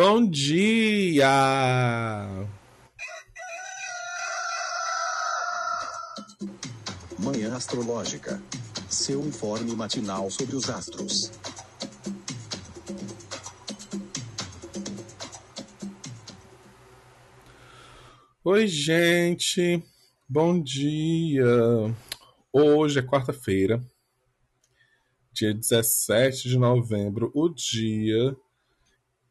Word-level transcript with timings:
Bom 0.00 0.30
dia! 0.30 1.26
Manhã 7.18 7.56
Astrológica. 7.56 8.40
Seu 8.88 9.26
informe 9.26 9.74
matinal 9.74 10.30
sobre 10.30 10.54
os 10.54 10.70
astros. 10.70 11.32
Oi, 18.44 18.68
gente. 18.68 19.82
Bom 20.28 20.62
dia. 20.62 21.44
Hoje 22.52 23.00
é 23.00 23.02
quarta-feira, 23.02 23.82
dia 25.32 25.52
17 25.52 26.48
de 26.48 26.56
novembro, 26.56 27.32
o 27.34 27.48
dia 27.48 28.36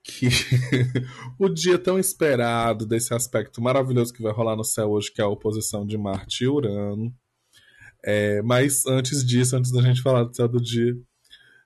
que 0.07 0.29
o 1.37 1.49
dia 1.49 1.77
tão 1.77 1.99
esperado 1.99 2.85
desse 2.85 3.13
aspecto 3.13 3.61
maravilhoso 3.61 4.13
que 4.13 4.21
vai 4.21 4.31
rolar 4.31 4.55
no 4.55 4.63
céu 4.63 4.91
hoje, 4.91 5.11
que 5.11 5.21
é 5.21 5.23
a 5.23 5.27
oposição 5.27 5.85
de 5.85 5.97
Marte 5.97 6.45
e 6.45 6.47
Urano. 6.47 7.13
É, 8.03 8.41
mas 8.41 8.85
antes 8.85 9.25
disso, 9.25 9.57
antes 9.57 9.71
da 9.71 9.81
gente 9.81 10.01
falar 10.01 10.23
do 10.23 10.35
céu 10.35 10.47
do 10.47 10.61
dia, 10.61 10.97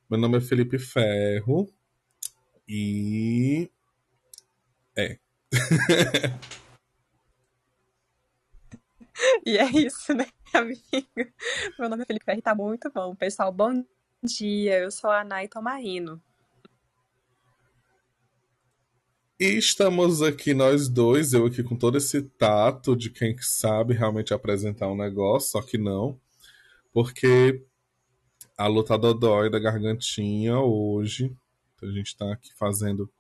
meu 0.10 0.20
nome 0.20 0.38
é 0.38 0.42
Felipe 0.42 0.80
Ferro 0.80 1.72
e 2.68 3.70
é. 4.98 5.20
e 9.46 9.58
é 9.58 9.70
isso, 9.72 10.14
né, 10.14 10.26
amigo? 10.54 10.82
Meu 11.78 11.90
nome 11.90 12.04
é 12.04 12.06
Felipe 12.06 12.26
Ferro 12.26 12.40
e 12.40 12.42
tá 12.42 12.56
muito 12.56 12.90
bom. 12.92 13.16
Pessoal, 13.16 13.52
bom 13.52 13.86
dia. 14.24 14.80
Eu 14.80 14.92
sou 14.92 15.10
a 15.10 15.24
Nay 15.24 15.48
Tomarino. 15.48 16.22
E 19.42 19.58
estamos 19.58 20.22
aqui 20.22 20.54
nós 20.54 20.88
dois, 20.88 21.34
eu 21.34 21.48
aqui 21.48 21.64
com 21.64 21.76
todo 21.76 21.98
esse 21.98 22.22
tato 22.22 22.96
de 22.96 23.10
quem 23.10 23.36
sabe 23.40 23.96
realmente 23.96 24.36
apresentar 24.36 24.88
um 24.88 24.96
negócio, 24.96 25.50
só 25.50 25.64
que 25.64 25.80
não, 25.80 26.16
porque 26.94 27.66
a 28.56 28.68
luta 28.68 28.96
dodói 29.00 29.50
da 29.50 29.58
gargantinha 29.58 30.60
hoje, 30.60 31.36
então 31.74 31.90
a 31.90 31.92
gente 31.92 32.10
está 32.10 32.32
aqui 32.32 32.54
fazendo 32.54 33.12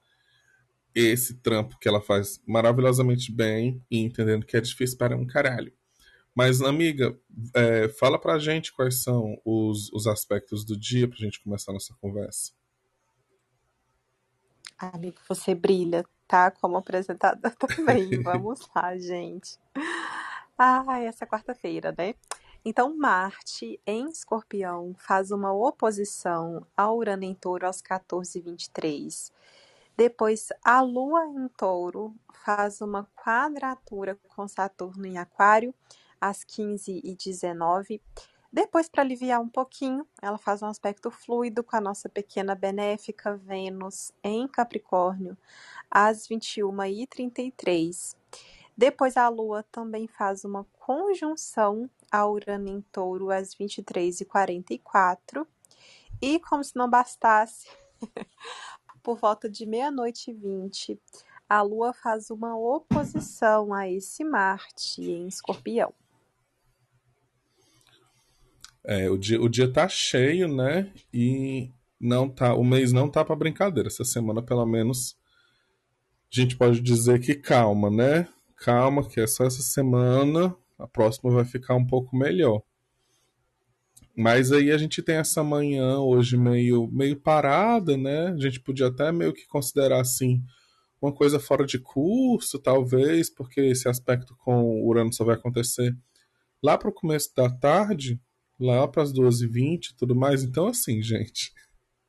esse 0.94 1.34
trampo 1.38 1.80
que 1.80 1.88
ela 1.88 2.00
faz 2.00 2.40
maravilhosamente 2.46 3.32
bem 3.32 3.84
e 3.90 3.98
entendendo 3.98 4.46
que 4.46 4.56
é 4.56 4.62
difícil 4.62 5.00
para 5.00 5.18
um 5.18 5.26
caralho. 5.26 5.74
Mas, 6.36 6.62
amiga, 6.62 7.18
é, 7.56 7.90
fala 7.90 8.20
pra 8.20 8.38
gente 8.38 8.72
quais 8.72 9.02
são 9.02 9.42
os, 9.44 9.92
os 9.92 10.06
aspectos 10.06 10.64
do 10.64 10.78
dia 10.78 11.08
pra 11.08 11.18
gente 11.18 11.42
começar 11.42 11.74
nossa 11.74 11.96
conversa. 12.00 12.52
Amigo, 14.82 15.20
você 15.30 15.54
brilha, 15.54 16.04
tá? 16.28 16.50
Como 16.50 16.76
apresentadora 16.76 17.54
também. 17.56 18.24
Vamos 18.24 18.68
lá, 18.76 18.98
gente. 18.98 19.60
Ah, 20.58 21.00
essa 21.00 21.24
é 21.24 21.28
quarta-feira, 21.28 21.94
né? 21.96 22.16
Então, 22.66 22.98
Marte 22.98 23.80
em 23.86 24.10
Escorpião 24.10 24.96
faz 24.98 25.30
uma 25.30 25.54
oposição 25.54 26.66
ao 26.76 26.98
Urano 26.98 27.24
em 27.24 27.36
Touro 27.36 27.68
às 27.68 27.80
14h23. 27.80 29.32
Depois, 29.96 30.50
a 30.64 30.82
Lua 30.82 31.28
em 31.28 31.48
Touro 31.50 32.16
faz 32.44 32.82
uma 32.82 33.08
quadratura 33.16 34.18
com 34.30 34.48
Saturno 34.48 35.06
em 35.06 35.20
Aquário 35.20 35.76
às 36.20 36.44
15h19. 36.44 38.02
Depois, 38.54 38.90
para 38.90 39.02
aliviar 39.02 39.40
um 39.40 39.48
pouquinho, 39.48 40.06
ela 40.22 40.38
faz 40.38 40.62
um 40.62 40.68
aspecto 40.68 41.10
fluido 41.10 41.64
com 41.64 41.78
a 41.78 41.82
nossa 41.82 42.10
pequena 42.10 42.54
benéfica 42.54 43.38
Vênus 43.38 44.12
em 44.22 44.46
Capricórnio, 44.46 45.38
às 45.90 46.28
21h33. 46.28 48.18
Depois, 48.76 49.16
a 49.16 49.30
Lua 49.30 49.64
também 49.72 50.06
faz 50.06 50.44
uma 50.44 50.66
conjunção 50.74 51.90
a 52.12 52.28
Urano 52.28 52.68
em 52.68 52.82
Touro 52.92 53.32
às 53.32 53.56
23h44. 53.56 55.48
E, 56.22 56.38
como 56.40 56.62
se 56.64 56.76
não 56.76 56.90
bastasse, 56.90 57.70
por 59.02 59.18
volta 59.18 59.50
de 59.50 59.66
meia-noite 59.66 60.32
e 60.32 60.34
20, 60.34 61.00
a 61.48 61.62
Lua 61.62 61.94
faz 61.94 62.30
uma 62.30 62.58
oposição 62.58 63.74
a 63.74 63.90
esse 63.90 64.26
Marte 64.26 65.02
em 65.02 65.28
Escorpião. 65.28 65.94
É, 68.92 69.10
o 69.10 69.18
dia, 69.18 69.42
o 69.42 69.48
dia 69.48 69.72
tá 69.72 69.88
cheio, 69.88 70.50
né? 70.50 70.92
E 71.14 71.72
não 71.98 72.28
tá, 72.28 72.54
o 72.54 72.62
mês 72.62 72.92
não 72.92 73.10
tá 73.10 73.24
para 73.24 73.38
brincadeira. 73.38 73.88
Essa 73.88 74.04
semana, 74.04 74.42
pelo 74.42 74.66
menos, 74.66 75.16
a 76.30 76.42
gente 76.42 76.58
pode 76.58 76.82
dizer 76.82 77.22
que 77.22 77.34
calma, 77.34 77.90
né? 77.90 78.28
Calma, 78.58 79.08
que 79.08 79.22
é 79.22 79.28
só 79.28 79.46
essa 79.46 79.62
semana. 79.62 80.54
A 80.78 80.86
próxima 80.86 81.32
vai 81.32 81.46
ficar 81.46 81.74
um 81.76 81.88
pouco 81.88 82.18
melhor. 82.18 82.62
Mas 84.14 84.52
aí 84.52 84.70
a 84.70 84.78
gente 84.78 85.02
tem 85.02 85.16
essa 85.16 85.42
manhã 85.42 86.00
hoje 86.00 86.36
meio, 86.36 86.86
meio 86.92 87.16
parada, 87.16 87.96
né? 87.96 88.28
A 88.28 88.38
gente 88.40 88.60
podia 88.60 88.88
até 88.88 89.10
meio 89.10 89.32
que 89.32 89.48
considerar 89.48 90.02
assim 90.02 90.44
uma 91.02 91.14
coisa 91.14 91.40
fora 91.40 91.66
de 91.66 91.80
curso, 91.80 92.60
talvez, 92.60 93.30
porque 93.30 93.62
esse 93.62 93.88
aspecto 93.88 94.36
com 94.44 94.66
o 94.66 94.86
Urano 94.86 95.14
só 95.14 95.24
vai 95.24 95.36
acontecer 95.36 95.96
lá 96.62 96.78
para 96.78 96.90
o 96.90 96.94
começo 96.94 97.34
da 97.34 97.50
tarde 97.50 98.20
lá 98.62 98.88
para 98.88 99.04
as 99.04 99.14
12h20 99.14 99.92
e 99.92 99.96
tudo 99.96 100.16
mais. 100.16 100.44
Então, 100.44 100.68
assim, 100.68 101.02
gente, 101.02 101.52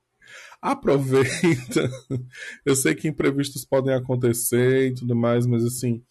aproveita. 0.60 1.90
Eu 2.64 2.76
sei 2.76 2.94
que 2.94 3.08
imprevistos 3.08 3.64
podem 3.64 3.94
acontecer 3.94 4.88
e 4.88 4.94
tudo 4.94 5.16
mais, 5.16 5.46
mas 5.46 5.64
assim, 5.64 6.02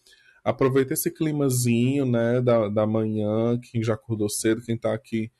aproveita 0.44 0.92
esse 0.94 1.10
climazinho, 1.10 2.04
né, 2.04 2.40
da, 2.40 2.68
da 2.68 2.86
manhã, 2.86 3.58
quem 3.60 3.82
já 3.82 3.94
acordou 3.94 4.28
cedo, 4.28 4.62
quem 4.62 4.74
está 4.74 4.92
aqui 4.92 5.30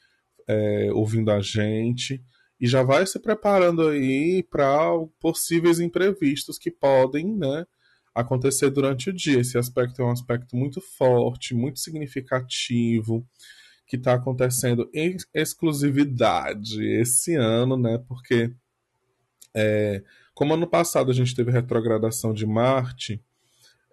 é, 0.48 0.90
ouvindo 0.92 1.30
a 1.30 1.40
gente, 1.40 2.22
e 2.60 2.66
já 2.66 2.82
vai 2.82 3.06
se 3.06 3.18
preparando 3.18 3.88
aí 3.88 4.42
para 4.44 4.90
possíveis 5.20 5.80
imprevistos 5.80 6.58
que 6.58 6.70
podem, 6.70 7.36
né, 7.36 7.66
acontecer 8.14 8.70
durante 8.70 9.10
o 9.10 9.12
dia. 9.12 9.40
Esse 9.40 9.58
aspecto 9.58 10.00
é 10.00 10.04
um 10.04 10.10
aspecto 10.10 10.56
muito 10.56 10.80
forte, 10.80 11.54
muito 11.54 11.80
significativo 11.80 13.26
que 13.92 13.96
está 13.96 14.14
acontecendo 14.14 14.88
em 14.94 15.18
exclusividade 15.34 16.82
esse 16.82 17.34
ano, 17.34 17.76
né? 17.76 18.02
Porque 18.08 18.50
é, 19.54 20.02
como 20.32 20.54
ano 20.54 20.66
passado 20.66 21.10
a 21.10 21.14
gente 21.14 21.34
teve 21.34 21.50
retrogradação 21.50 22.32
de 22.32 22.46
Marte, 22.46 23.22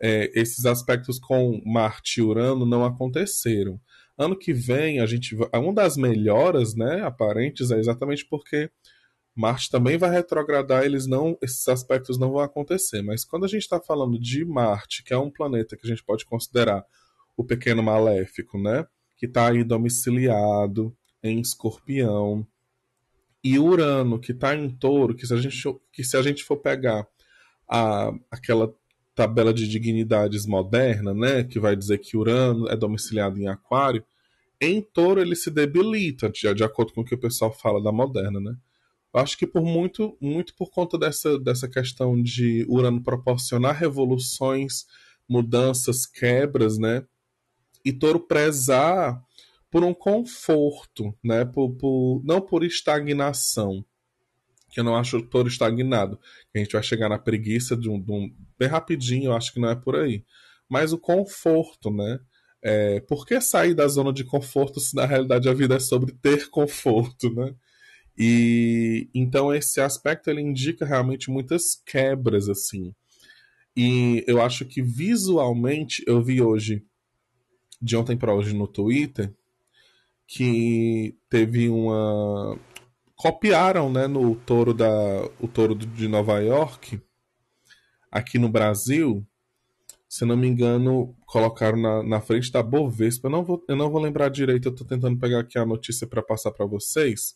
é, 0.01 0.31
esses 0.33 0.65
aspectos 0.65 1.19
com 1.19 1.61
Marte 1.65 2.21
e 2.21 2.23
Urano 2.23 2.65
não 2.65 2.85
aconteceram. 2.85 3.77
Ano 4.17 4.37
que 4.37 4.53
vem 4.53 5.01
a 5.01 5.05
gente 5.05 5.35
uma 5.53 5.73
das 5.73 5.97
melhoras, 5.97 6.75
né, 6.75 7.01
aparentes 7.01 7.69
é 7.69 7.77
exatamente 7.77 8.25
porque 8.25 8.71
Marte 9.35 9.69
também 9.69 9.97
vai 9.97 10.11
retrogradar, 10.11 10.85
eles 10.85 11.07
não, 11.07 11.37
esses 11.41 11.67
aspectos 11.67 12.17
não 12.17 12.31
vão 12.31 12.39
acontecer. 12.39 13.01
Mas 13.01 13.25
quando 13.25 13.43
a 13.43 13.49
gente 13.49 13.63
está 13.63 13.81
falando 13.81 14.17
de 14.17 14.45
Marte, 14.45 15.03
que 15.03 15.13
é 15.13 15.17
um 15.17 15.29
planeta 15.29 15.75
que 15.75 15.85
a 15.85 15.89
gente 15.89 16.05
pode 16.05 16.23
considerar 16.23 16.85
o 17.35 17.43
pequeno 17.43 17.83
maléfico, 17.83 18.57
né? 18.57 18.87
Que 19.19 19.25
está 19.25 19.49
aí 19.49 19.65
domiciliado 19.65 20.95
em 21.21 21.41
escorpião. 21.41 22.47
E 23.43 23.59
Urano, 23.59 24.17
que 24.17 24.31
está 24.31 24.55
em 24.55 24.69
touro, 24.69 25.13
que 25.13 25.27
se 25.27 25.33
a 25.33 25.37
gente, 25.37 25.57
que 25.91 26.03
se 26.05 26.15
a 26.15 26.21
gente 26.21 26.43
for 26.43 26.57
pegar 26.57 27.05
a, 27.69 28.13
aquela 28.31 28.73
tabela 29.13 29.53
de 29.53 29.67
dignidades 29.67 30.45
moderna, 30.45 31.13
né, 31.13 31.43
que 31.43 31.59
vai 31.59 31.75
dizer 31.75 31.97
que 31.97 32.15
Urano 32.15 32.69
é 32.69 32.77
domiciliado 32.77 33.37
em 33.37 33.47
aquário, 33.47 34.03
em 34.61 34.81
touro 34.81 35.21
ele 35.21 35.35
se 35.35 35.51
debilita, 35.51 36.29
de, 36.29 36.53
de 36.53 36.63
acordo 36.63 36.93
com 36.93 37.01
o 37.01 37.05
que 37.05 37.15
o 37.15 37.19
pessoal 37.19 37.51
fala 37.51 37.83
da 37.83 37.91
moderna, 37.91 38.39
né? 38.39 38.55
Eu 39.13 39.19
acho 39.19 39.37
que 39.37 39.47
por 39.47 39.63
muito, 39.63 40.15
muito 40.21 40.53
por 40.55 40.69
conta 40.69 40.97
dessa, 40.97 41.37
dessa 41.39 41.67
questão 41.67 42.21
de 42.21 42.65
Urano 42.69 43.01
proporcionar 43.01 43.75
revoluções, 43.75 44.85
mudanças, 45.27 46.05
quebras, 46.05 46.77
né? 46.77 47.03
E 47.83 47.93
touro 47.93 48.19
prezar 48.19 49.21
por 49.71 49.83
um 49.83 49.93
conforto, 49.93 51.15
né? 51.23 51.45
Por, 51.45 51.71
por, 51.75 52.21
não 52.23 52.41
por 52.41 52.63
estagnação, 52.63 53.85
que 54.71 54.79
eu 54.79 54.83
não 54.83 54.95
acho 54.95 55.21
touro 55.21 55.47
estagnado. 55.47 56.19
A 56.53 56.57
gente 56.59 56.73
vai 56.73 56.83
chegar 56.83 57.09
na 57.09 57.19
preguiça 57.19 57.77
de 57.77 57.89
um, 57.89 58.01
de 58.01 58.11
um, 58.11 58.33
bem 58.57 58.67
rapidinho, 58.67 59.25
eu 59.25 59.35
acho 59.35 59.53
que 59.53 59.59
não 59.59 59.69
é 59.69 59.75
por 59.75 59.95
aí. 59.95 60.23
Mas 60.67 60.93
o 60.93 60.97
conforto, 60.97 61.91
né? 61.91 62.19
É, 62.61 62.99
por 63.01 63.25
que 63.25 63.39
sair 63.39 63.73
da 63.73 63.87
zona 63.87 64.11
de 64.11 64.23
conforto 64.25 64.79
se 64.81 64.93
na 64.93 65.05
realidade 65.05 65.47
a 65.47 65.53
vida 65.53 65.75
é 65.75 65.79
sobre 65.79 66.11
ter 66.13 66.49
conforto, 66.49 67.33
né? 67.33 67.55
E 68.17 69.09
então 69.15 69.53
esse 69.53 69.79
aspecto 69.79 70.29
ele 70.29 70.41
indica 70.41 70.85
realmente 70.85 71.31
muitas 71.31 71.75
quebras 71.85 72.49
assim. 72.49 72.93
E 73.75 74.25
eu 74.27 74.41
acho 74.41 74.65
que 74.65 74.81
visualmente 74.81 76.03
eu 76.05 76.21
vi 76.21 76.41
hoje 76.41 76.83
de 77.81 77.95
ontem 77.95 78.17
para 78.17 78.33
hoje 78.33 78.53
no 78.53 78.67
Twitter 78.67 79.33
que 80.27 81.17
teve 81.29 81.69
uma 81.69 82.57
copiaram, 83.15 83.91
né, 83.91 84.07
no 84.07 84.35
touro 84.35 84.73
da 84.73 84.87
o 85.39 85.47
touro 85.47 85.75
de 85.75 86.07
Nova 86.07 86.39
York 86.39 87.01
aqui 88.11 88.37
no 88.39 88.49
Brasil, 88.49 89.25
se 90.07 90.25
não 90.25 90.35
me 90.35 90.47
engano, 90.47 91.15
colocaram 91.25 91.79
na, 91.79 92.03
na 92.03 92.21
frente 92.21 92.51
da 92.51 92.63
Bovespa. 92.63 93.27
Eu 93.27 93.31
não, 93.31 93.43
vou, 93.43 93.63
eu 93.67 93.75
não 93.75 93.89
vou 93.91 94.01
lembrar 94.01 94.29
direito, 94.29 94.67
eu 94.67 94.71
estou 94.71 94.87
tentando 94.87 95.19
pegar 95.19 95.41
aqui 95.41 95.57
a 95.57 95.65
notícia 95.65 96.07
para 96.07 96.23
passar 96.23 96.51
para 96.51 96.65
vocês. 96.65 97.35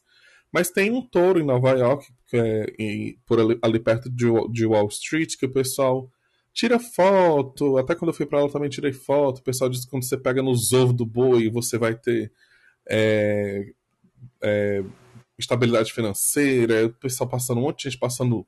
Mas 0.51 0.69
tem 0.69 0.91
um 0.91 1.01
touro 1.01 1.39
em 1.39 1.45
Nova 1.45 1.71
York, 1.71 2.11
é 2.33 2.73
em, 2.79 3.17
por 3.25 3.39
ali, 3.39 3.57
ali 3.61 3.79
perto 3.79 4.09
de, 4.09 4.25
de, 4.51 4.65
Wall 4.65 4.87
Street, 4.87 5.35
que 5.37 5.45
o 5.45 5.51
pessoal 5.51 6.11
tira 6.53 6.79
foto. 6.79 7.77
Até 7.77 7.95
quando 7.95 8.09
eu 8.09 8.13
fui 8.13 8.25
para 8.25 8.39
eu 8.39 8.49
também 8.49 8.69
tirei 8.69 8.93
foto. 8.93 9.39
O 9.39 9.43
pessoal 9.43 9.69
diz 9.69 9.85
que 9.85 9.91
quando 9.91 10.03
você 10.03 10.17
pega 10.17 10.41
nos 10.41 10.71
ovos 10.71 10.95
do 10.95 11.05
boi, 11.05 11.49
você 11.49 11.77
vai 11.77 11.95
ter 11.95 12.31
é, 12.87 13.73
é, 14.41 14.83
estabilidade 15.37 15.91
financeira. 15.91 16.85
O 16.85 16.93
pessoal 16.93 17.29
passando, 17.29 17.57
um 17.59 17.63
monte 17.63 17.79
de 17.79 17.83
gente 17.89 17.99
passando 17.99 18.45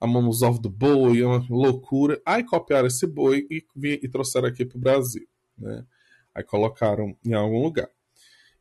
a 0.00 0.06
mão 0.06 0.22
nos 0.22 0.42
ovos 0.42 0.60
do 0.60 0.68
boi, 0.68 1.20
é 1.20 1.26
uma 1.26 1.44
loucura. 1.48 2.20
Aí 2.24 2.44
copiaram 2.44 2.86
esse 2.86 3.06
boi 3.06 3.46
e, 3.50 3.64
e 3.82 4.08
trouxeram 4.08 4.48
aqui 4.48 4.64
para 4.64 4.76
o 4.76 4.80
Brasil. 4.80 5.26
Né? 5.58 5.84
Aí 6.34 6.44
colocaram 6.44 7.16
em 7.24 7.32
algum 7.32 7.62
lugar. 7.62 7.88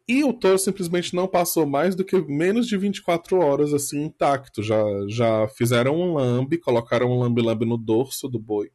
E 0.08 0.24
o 0.24 0.32
touro 0.32 0.60
simplesmente 0.60 1.16
não 1.16 1.28
passou 1.28 1.66
mais 1.66 1.96
do 1.96 2.06
que 2.06 2.16
menos 2.22 2.68
de 2.68 2.78
24 2.78 3.40
horas 3.40 3.74
assim 3.74 4.04
intacto. 4.04 4.62
Já, 4.62 4.84
já 5.10 5.48
fizeram 5.50 5.96
um 5.96 6.14
lambe, 6.14 6.60
colocaram 6.60 7.12
um 7.12 7.20
lambe-lambe 7.20 7.66
no 7.66 7.78
dorso 7.78 8.30
do 8.30 8.40
boi. 8.40 8.72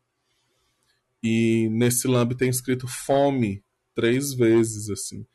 E 1.22 1.68
nesse 1.70 2.08
lambe 2.08 2.36
tem 2.36 2.48
escrito 2.48 2.88
fome 2.88 3.62
três 3.94 4.32
vezes, 4.32 4.88
assim. 4.88 5.26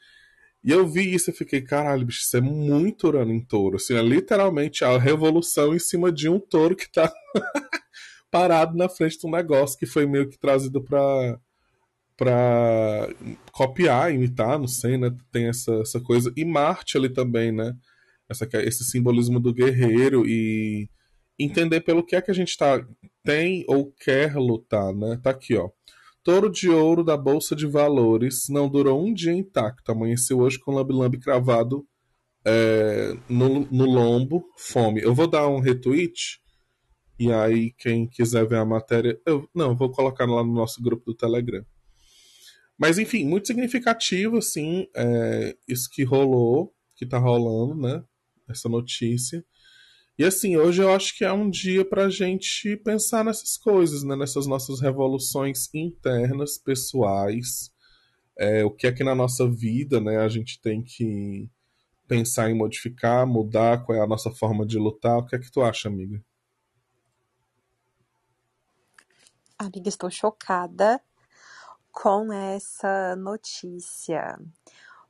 E 0.63 0.71
eu 0.71 0.87
vi 0.87 1.13
isso 1.13 1.29
e 1.29 1.33
fiquei, 1.33 1.61
caralho, 1.61 2.07
bicho, 2.07 2.21
isso 2.21 2.35
é 2.35 2.41
muito 2.41 3.07
urano 3.07 3.31
em 3.31 3.39
touro. 3.39 3.75
Assim, 3.75 3.93
é 3.93 4.01
literalmente 4.01 4.83
a 4.83 4.97
revolução 4.97 5.75
em 5.75 5.79
cima 5.79 6.11
de 6.11 6.27
um 6.27 6.39
touro 6.39 6.75
que 6.75 6.91
tá 6.91 7.11
parado 8.31 8.75
na 8.75 8.89
frente 8.89 9.19
de 9.19 9.27
um 9.27 9.31
negócio 9.31 9.77
que 9.77 9.85
foi 9.85 10.07
meio 10.07 10.27
que 10.27 10.39
trazido 10.39 10.83
pra, 10.83 11.39
pra 12.17 13.09
copiar, 13.51 14.11
imitar, 14.11 14.57
não 14.57 14.67
sei, 14.67 14.97
né? 14.97 15.15
Tem 15.31 15.47
essa, 15.47 15.71
essa 15.81 15.99
coisa. 15.99 16.33
E 16.35 16.43
Marte 16.43 16.97
ali 16.97 17.09
também, 17.09 17.51
né? 17.51 17.75
Essa, 18.27 18.47
esse 18.63 18.83
simbolismo 18.85 19.39
do 19.39 19.53
guerreiro 19.53 20.25
e 20.27 20.89
entender 21.37 21.81
pelo 21.81 22.03
que 22.03 22.15
é 22.15 22.21
que 22.21 22.31
a 22.31 22.33
gente 22.33 22.57
tá, 22.57 22.83
tem 23.25 23.65
ou 23.67 23.91
quer 23.91 24.35
lutar, 24.35 24.93
né? 24.93 25.19
Tá 25.21 25.31
aqui, 25.31 25.55
ó. 25.55 25.69
Touro 26.23 26.49
de 26.49 26.69
ouro 26.69 27.03
da 27.03 27.17
Bolsa 27.17 27.55
de 27.55 27.67
Valores 27.67 28.47
não 28.49 28.69
durou 28.69 29.05
um 29.05 29.13
dia 29.13 29.33
intacto. 29.33 29.91
Amanheceu 29.91 30.39
hoje 30.39 30.59
com 30.59 30.73
lambe-lambe 30.73 31.19
cravado 31.19 31.85
é, 32.45 33.15
no, 33.27 33.61
no 33.71 33.85
lombo, 33.85 34.45
fome. 34.57 35.01
Eu 35.01 35.13
vou 35.13 35.27
dar 35.27 35.47
um 35.47 35.59
retweet 35.59 36.39
e 37.19 37.31
aí 37.31 37.71
quem 37.77 38.07
quiser 38.07 38.45
ver 38.47 38.57
a 38.57 38.65
matéria, 38.65 39.19
eu 39.25 39.49
não, 39.53 39.75
vou 39.75 39.89
colocar 39.89 40.25
lá 40.25 40.43
no 40.43 40.53
nosso 40.53 40.81
grupo 40.81 41.05
do 41.05 41.15
Telegram. 41.15 41.65
Mas 42.77 42.97
enfim, 42.97 43.25
muito 43.25 43.47
significativo 43.47 44.37
assim, 44.37 44.87
é, 44.95 45.55
isso 45.67 45.89
que 45.89 46.03
rolou, 46.03 46.73
que 46.95 47.05
tá 47.05 47.17
rolando, 47.17 47.75
né? 47.75 48.03
Essa 48.49 48.67
notícia. 48.67 49.43
E 50.17 50.23
assim, 50.23 50.55
hoje 50.55 50.81
eu 50.81 50.93
acho 50.93 51.17
que 51.17 51.25
é 51.25 51.33
um 51.33 51.49
dia 51.49 51.83
para 51.83 52.05
a 52.05 52.09
gente 52.09 52.77
pensar 52.77 53.25
nessas 53.25 53.57
coisas, 53.57 54.01
né? 54.01 54.15
nessas 54.15 54.47
nossas 54.47 54.79
revoluções 54.79 55.69
internas, 55.73 56.57
pessoais. 56.57 57.69
É, 58.37 58.63
o 58.63 58.71
que 58.71 58.87
é 58.87 58.93
que 58.93 59.03
na 59.03 59.13
nossa 59.13 59.49
vida 59.49 59.99
né, 59.99 60.17
a 60.17 60.29
gente 60.29 60.61
tem 60.61 60.81
que 60.81 61.49
pensar 62.07 62.49
em 62.49 62.53
modificar, 62.53 63.27
mudar, 63.27 63.83
qual 63.83 63.97
é 63.97 64.01
a 64.01 64.07
nossa 64.07 64.31
forma 64.31 64.65
de 64.65 64.77
lutar. 64.77 65.17
O 65.17 65.25
que 65.25 65.35
é 65.35 65.39
que 65.39 65.51
tu 65.51 65.61
acha, 65.61 65.89
amiga? 65.89 66.23
Amiga, 69.57 69.89
estou 69.89 70.09
chocada 70.09 71.01
com 71.91 72.31
essa 72.31 73.17
notícia. 73.17 74.37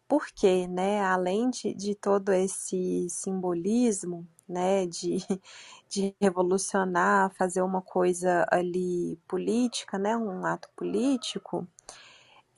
Porque, 0.07 0.68
né, 0.68 1.02
além 1.02 1.50
de, 1.50 1.74
de 1.74 1.96
todo 1.96 2.31
esse 2.31 3.07
simbolismo, 3.10 4.28
né, 4.48 4.86
de, 4.86 5.18
de 5.90 6.16
revolucionar, 6.22 7.34
fazer 7.36 7.62
uma 7.62 7.81
coisa 7.81 8.46
ali 8.52 9.18
política, 9.28 9.98
né, 9.98 10.16
um 10.16 10.46
ato 10.46 10.69
político, 10.75 11.68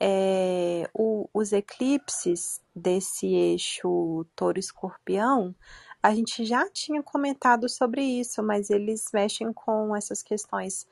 é, 0.00 0.88
o, 0.94 1.28
os 1.32 1.52
eclipses 1.52 2.60
desse 2.74 3.26
eixo 3.26 4.24
touro-escorpião, 4.36 5.54
a 6.02 6.14
gente 6.14 6.44
já 6.44 6.68
tinha 6.70 7.02
comentado 7.02 7.68
sobre 7.68 8.02
isso, 8.02 8.42
mas 8.42 8.70
eles 8.70 9.10
mexem 9.12 9.52
com 9.52 9.96
essas 9.96 10.22
questões 10.22 10.86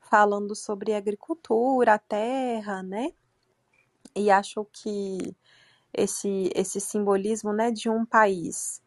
falando 0.00 0.54
sobre 0.54 0.94
agricultura, 0.94 1.94
a 1.94 1.98
terra, 1.98 2.82
né? 2.82 3.12
E 4.14 4.30
acho 4.30 4.64
que 4.72 5.34
esse, 5.92 6.50
esse 6.54 6.80
simbolismo 6.80 7.52
né, 7.52 7.70
de 7.70 7.88
um 7.88 8.04
país 8.04 8.82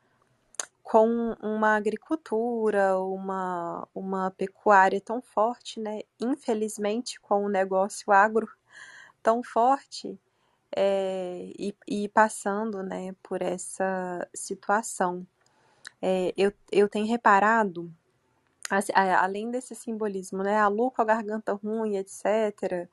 com 0.86 1.36
uma 1.42 1.76
agricultura, 1.76 3.00
uma, 3.00 3.88
uma 3.94 4.30
pecuária 4.32 5.02
tão 5.02 5.20
forte, 5.20 5.80
né? 5.80 6.02
Infelizmente, 6.22 7.20
com 7.20 7.44
o 7.44 7.50
negócio 7.50 8.14
agro 8.14 8.48
tão 9.24 9.42
forte 9.42 10.18
é, 10.76 11.52
e, 11.58 11.76
e, 11.88 12.08
passando 12.10 12.84
né, 12.84 13.16
por 13.24 13.42
essa 13.42 14.28
situação. 14.34 15.26
É, 16.00 16.32
eu, 16.38 16.54
eu 16.72 16.88
tenho 16.88 17.08
reparado, 17.08 17.92
assim, 18.70 18.92
além 18.94 19.50
desse 19.50 19.74
simbolismo, 19.74 20.44
né, 20.44 20.60
a 20.60 20.68
lua 20.68 20.92
com 20.92 21.02
a 21.02 21.06
garganta 21.06 21.54
ruim, 21.54 21.98
etc. 21.98 22.88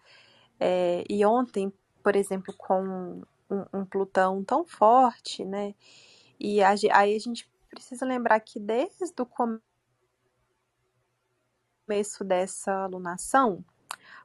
É, 0.58 1.05
e 1.11 1.26
ontem, 1.26 1.70
por 2.03 2.17
exemplo, 2.17 2.55
com 2.56 3.23
um, 3.52 3.81
um 3.81 3.84
Plutão 3.84 4.43
tão 4.43 4.64
forte, 4.64 5.44
né? 5.44 5.75
E 6.40 6.62
a, 6.62 6.70
aí 6.93 7.14
a 7.14 7.20
gente 7.20 7.49
precisa 7.69 8.04
lembrar 8.04 8.40
que 8.40 8.58
desde 8.58 9.12
o 9.20 9.26
começo 11.87 12.25
dessa 12.25 12.87
lunação, 12.87 13.64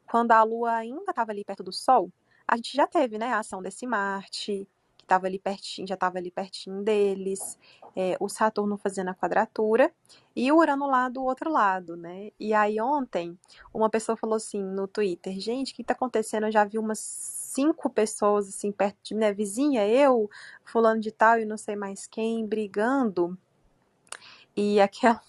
quando 0.09 0.31
a 0.31 0.43
Lua 0.43 0.73
ainda 0.73 1.11
estava 1.11 1.31
ali 1.31 1.43
perto 1.43 1.63
do 1.63 1.71
Sol, 1.71 2.11
a 2.47 2.55
gente 2.55 2.75
já 2.75 2.87
teve, 2.87 3.17
né, 3.17 3.33
a 3.33 3.39
ação 3.39 3.61
desse 3.61 3.85
Marte, 3.85 4.67
que 4.97 5.03
estava 5.03 5.27
ali 5.27 5.37
pertinho, 5.37 5.87
já 5.87 5.95
estava 5.95 6.17
ali 6.17 6.31
pertinho 6.31 6.81
deles, 6.81 7.59
é, 7.95 8.15
o 8.19 8.29
Saturno 8.29 8.77
fazendo 8.77 9.09
a 9.09 9.15
quadratura 9.15 9.93
e 10.35 10.51
o 10.51 10.57
Urano 10.57 10.87
lá 10.87 11.09
do 11.09 11.23
outro 11.23 11.51
lado, 11.51 11.97
né? 11.97 12.31
E 12.39 12.53
aí 12.53 12.79
ontem 12.79 13.37
uma 13.73 13.89
pessoa 13.89 14.15
falou 14.15 14.35
assim 14.35 14.63
no 14.63 14.87
Twitter, 14.87 15.37
gente, 15.39 15.73
o 15.73 15.75
que 15.75 15.81
está 15.81 15.93
acontecendo? 15.93 16.45
Eu 16.45 16.51
já 16.51 16.63
vi 16.63 16.77
umas 16.77 16.99
cinco 17.57 17.89
pessoas 17.89 18.47
assim 18.47 18.71
perto 18.71 18.97
de 19.01 19.15
minha 19.15 19.33
vizinha, 19.33 19.87
eu, 19.87 20.29
fulano 20.63 21.01
de 21.01 21.11
tal 21.11 21.39
e 21.39 21.45
não 21.45 21.57
sei 21.57 21.75
mais 21.75 22.05
quem, 22.05 22.45
brigando. 22.45 23.35
E 24.55 24.79
aquela 24.81 25.21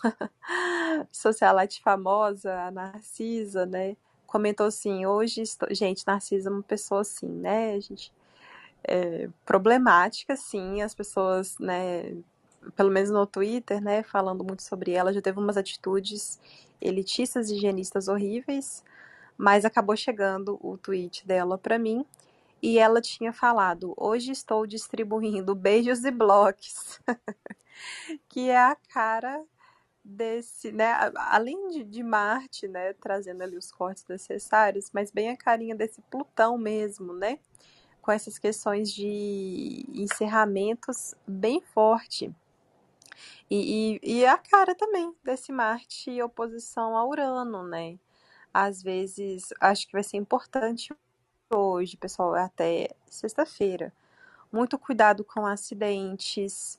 socialite 1.11 1.81
famosa, 1.83 2.55
a 2.65 2.71
Narcisa, 2.71 3.65
né, 3.65 3.97
comentou 4.27 4.67
assim, 4.67 5.07
hoje, 5.07 5.41
estou... 5.41 5.75
gente, 5.75 6.07
Narcisa 6.07 6.51
é 6.51 6.53
uma 6.53 6.63
pessoa 6.63 7.01
assim, 7.01 7.29
né, 7.29 7.81
gente, 7.81 8.13
é, 8.85 9.31
problemática, 9.47 10.37
sim, 10.37 10.83
as 10.83 10.95
pessoas, 10.95 11.59
né, 11.59 12.15
pelo 12.77 12.91
menos 12.91 13.09
no 13.11 13.27
Twitter, 13.27 13.81
né, 13.81 14.03
falando 14.03 14.45
muito 14.45 14.63
sobre 14.63 14.93
ela, 14.93 15.15
já 15.15 15.23
teve 15.23 15.39
umas 15.39 15.57
atitudes 15.57 16.39
elitistas 16.79 17.49
e 17.49 17.57
higienistas 17.57 18.07
horríveis, 18.07 18.85
mas 19.39 19.65
acabou 19.65 19.97
chegando 19.97 20.59
o 20.61 20.77
tweet 20.77 21.25
dela 21.25 21.57
para 21.57 21.79
mim 21.79 22.05
e 22.61 22.79
ela 22.79 23.01
tinha 23.01 23.33
falado: 23.33 23.95
Hoje 23.97 24.33
estou 24.33 24.67
distribuindo 24.67 25.55
beijos 25.55 26.05
e 26.05 26.11
blocos, 26.11 27.01
que 28.29 28.51
é 28.51 28.59
a 28.59 28.77
cara 28.93 29.45
desse, 30.05 30.73
né? 30.73 30.93
Além 31.17 31.69
de, 31.69 31.85
de 31.85 32.03
Marte, 32.03 32.67
né? 32.67 32.93
Trazendo 32.95 33.43
ali 33.43 33.57
os 33.57 33.71
cortes 33.71 34.05
necessários, 34.09 34.91
mas 34.93 35.13
bem 35.13 35.31
a 35.31 35.37
carinha 35.37 35.77
desse 35.77 36.03
Plutão 36.03 36.59
mesmo, 36.59 37.13
né? 37.13 37.39
Com 38.03 38.11
essas 38.11 38.39
questões 38.39 38.93
de 38.93 39.85
encerramentos 39.89 41.15
bem 41.27 41.61
forte. 41.61 42.35
E, 43.51 43.99
e, 44.03 44.19
e 44.21 44.27
a 44.27 44.37
cara 44.37 44.75
também 44.75 45.15
desse 45.23 45.53
Marte 45.53 46.21
oposição 46.23 46.97
a 46.97 47.07
Urano, 47.07 47.63
né? 47.67 47.99
Às 48.53 48.83
vezes, 48.83 49.53
acho 49.61 49.87
que 49.87 49.93
vai 49.93 50.03
ser 50.03 50.17
importante 50.17 50.95
hoje, 51.51 51.97
pessoal, 51.97 52.35
até 52.35 52.91
sexta-feira. 53.07 53.93
Muito 54.51 54.79
cuidado 54.79 55.25
com 55.25 55.47
acidentes, 55.47 56.79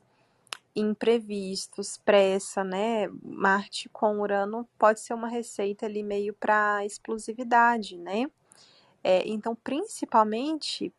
imprevistos, 0.76 1.98
pressa, 1.98 2.64
né? 2.64 3.08
Marte 3.24 3.90
com 3.90 4.20
Urano 4.20 4.68
pode 4.78 5.00
ser 5.00 5.14
uma 5.14 5.28
receita 5.28 5.86
ali 5.86 6.04
meio 6.04 6.34
para 6.34 6.86
explosividade, 6.86 7.98
né? 7.98 8.30
É, 9.04 9.28
então, 9.28 9.56
principalmente, 9.56 10.94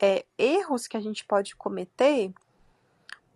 é, 0.00 0.24
erros 0.36 0.86
que 0.86 0.96
a 0.96 1.00
gente 1.00 1.24
pode 1.24 1.56
cometer 1.56 2.32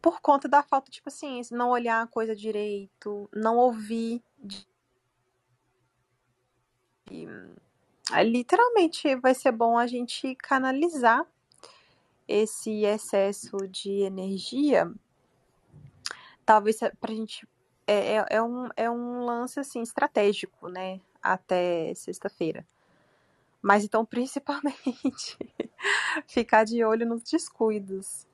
por 0.00 0.20
conta 0.20 0.48
da 0.48 0.62
falta 0.62 0.90
de 0.90 1.02
paciência, 1.02 1.56
não 1.56 1.70
olhar 1.70 2.02
a 2.02 2.06
coisa 2.06 2.34
direito, 2.34 3.28
não 3.34 3.56
ouvir 3.56 4.22
e, 7.10 7.26
literalmente 8.24 9.14
vai 9.16 9.34
ser 9.34 9.52
bom 9.52 9.76
a 9.76 9.86
gente 9.86 10.34
canalizar 10.36 11.26
esse 12.28 12.84
excesso 12.84 13.56
de 13.68 14.02
energia, 14.02 14.92
talvez 16.44 16.78
para 17.00 17.12
a 17.12 17.14
gente 17.14 17.46
é, 17.86 18.16
é, 18.16 18.26
é, 18.30 18.42
um, 18.42 18.68
é 18.76 18.90
um 18.90 19.24
lance 19.24 19.60
assim 19.60 19.80
estratégico, 19.80 20.68
né? 20.68 21.00
Até 21.22 21.94
sexta-feira. 21.94 22.66
Mas 23.62 23.84
então, 23.84 24.04
principalmente, 24.06 25.38
ficar 26.26 26.64
de 26.64 26.84
olho 26.84 27.06
nos 27.06 27.22
descuidos. 27.22 28.26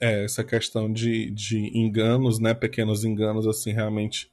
É, 0.00 0.24
essa 0.24 0.42
questão 0.42 0.92
de, 0.92 1.30
de 1.30 1.78
enganos, 1.78 2.38
né? 2.38 2.54
Pequenos 2.54 3.04
enganos, 3.04 3.46
assim, 3.46 3.72
realmente 3.72 4.31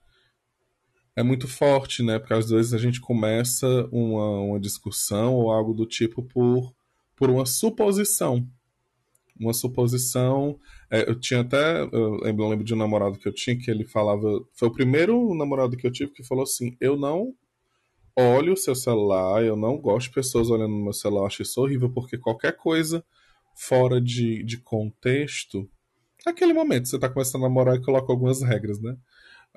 é 1.20 1.24
muito 1.24 1.50
forte, 1.50 2.02
né? 2.02 2.18
Porque 2.18 2.34
às 2.34 2.50
vezes 2.50 2.74
a 2.74 2.78
gente 2.78 3.02
começa 3.02 3.68
uma, 3.92 4.40
uma 4.40 4.60
discussão 4.60 5.36
ou 5.36 5.52
algo 5.52 5.74
do 5.74 5.86
tipo 5.86 6.24
por, 6.24 6.74
por 7.14 7.30
uma 7.30 7.46
suposição. 7.46 8.48
Uma 9.38 9.52
suposição. 9.52 10.58
É, 10.90 11.10
eu 11.10 11.20
tinha 11.20 11.42
até. 11.42 11.82
Eu 11.82 12.12
lembro, 12.22 12.46
eu 12.46 12.50
lembro 12.50 12.64
de 12.64 12.74
um 12.74 12.78
namorado 12.78 13.20
que 13.20 13.28
eu 13.28 13.34
tinha 13.34 13.58
que 13.58 13.70
ele 13.70 13.84
falava. 13.84 14.26
Foi 14.54 14.70
o 14.70 14.74
primeiro 14.74 15.36
namorado 15.36 15.76
que 15.76 15.86
eu 15.86 15.92
tive 15.92 16.14
que 16.14 16.24
falou 16.24 16.44
assim: 16.44 16.78
Eu 16.80 16.96
não 16.96 17.36
olho 18.18 18.54
o 18.54 18.58
seu 18.58 18.74
celular, 18.74 19.44
eu 19.44 19.58
não 19.58 19.78
gosto 19.78 20.08
de 20.08 20.16
pessoas 20.16 20.50
olhando 20.50 20.72
no 20.72 20.84
meu 20.84 20.94
celular, 20.94 21.24
eu 21.24 21.28
acho 21.28 21.42
isso 21.42 21.62
horrível, 21.62 21.90
porque 21.90 22.18
qualquer 22.18 22.56
coisa 22.56 23.04
fora 23.56 24.00
de, 24.00 24.42
de 24.46 24.58
contexto. 24.58 25.70
Naquele 26.26 26.54
momento, 26.54 26.88
você 26.88 26.96
está 26.96 27.10
começando 27.10 27.44
a 27.44 27.50
namorar 27.50 27.76
e 27.76 27.82
coloca 27.82 28.12
algumas 28.12 28.42
regras, 28.42 28.80
né? 28.82 28.98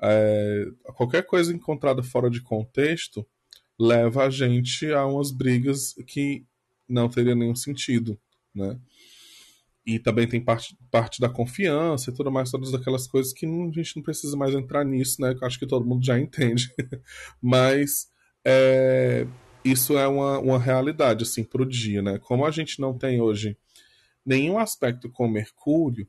É, 0.01 0.65
qualquer 0.95 1.25
coisa 1.25 1.53
encontrada 1.53 2.03
fora 2.03 2.29
de 2.29 2.41
contexto 2.41 3.25
leva 3.79 4.25
a 4.25 4.29
gente 4.29 4.91
a 4.91 5.05
umas 5.05 5.31
brigas 5.31 5.93
que 6.07 6.45
não 6.87 7.09
teria 7.09 7.35
nenhum 7.35 7.55
sentido, 7.55 8.19
né? 8.53 8.79
E 9.85 9.99
também 9.99 10.27
tem 10.27 10.39
parte, 10.39 10.77
parte 10.89 11.19
da 11.19 11.27
confiança 11.27 12.09
e 12.09 12.13
tudo 12.13 12.31
mais, 12.31 12.49
todas 12.49 12.73
aquelas 12.73 13.05
coisas 13.05 13.33
que 13.33 13.45
não, 13.45 13.69
a 13.69 13.71
gente 13.71 13.97
não 13.97 14.03
precisa 14.03 14.37
mais 14.37 14.55
entrar 14.55 14.85
nisso, 14.85 15.21
né? 15.21 15.35
Acho 15.41 15.59
que 15.59 15.67
todo 15.67 15.85
mundo 15.85 16.05
já 16.05 16.17
entende. 16.19 16.71
Mas 17.41 18.07
é, 18.45 19.27
isso 19.63 19.97
é 19.97 20.07
uma, 20.07 20.39
uma 20.39 20.59
realidade, 20.59 21.23
assim, 21.23 21.43
pro 21.43 21.65
dia, 21.65 22.01
né? 22.01 22.17
Como 22.19 22.45
a 22.45 22.51
gente 22.51 22.79
não 22.79 22.97
tem 22.97 23.21
hoje 23.21 23.57
nenhum 24.25 24.57
aspecto 24.57 25.09
com 25.09 25.27
Mercúrio, 25.27 26.07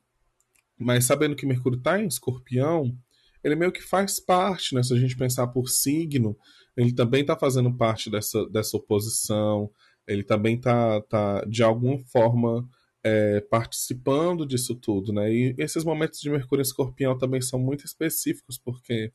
mas 0.78 1.04
sabendo 1.04 1.34
que 1.34 1.46
Mercúrio 1.46 1.78
está 1.78 2.00
em 2.00 2.06
escorpião, 2.06 2.96
ele 3.44 3.54
meio 3.54 3.70
que 3.70 3.82
faz 3.82 4.18
parte, 4.18 4.74
né? 4.74 4.82
Se 4.82 4.94
a 4.94 4.98
gente 4.98 5.16
pensar 5.16 5.46
por 5.48 5.68
signo, 5.68 6.36
ele 6.76 6.92
também 6.92 7.20
está 7.20 7.36
fazendo 7.36 7.72
parte 7.76 8.10
dessa, 8.10 8.48
dessa 8.48 8.76
oposição, 8.76 9.70
ele 10.06 10.24
também 10.24 10.56
está 10.56 11.00
tá, 11.02 11.44
de 11.44 11.62
alguma 11.62 11.98
forma 12.06 12.68
é, 13.02 13.40
participando 13.42 14.46
disso 14.46 14.74
tudo, 14.74 15.12
né? 15.12 15.30
E 15.30 15.54
esses 15.58 15.84
momentos 15.84 16.20
de 16.20 16.30
Mercúrio 16.30 16.62
escorpião 16.62 17.16
também 17.18 17.42
são 17.42 17.58
muito 17.58 17.84
específicos, 17.84 18.58
porque 18.58 19.12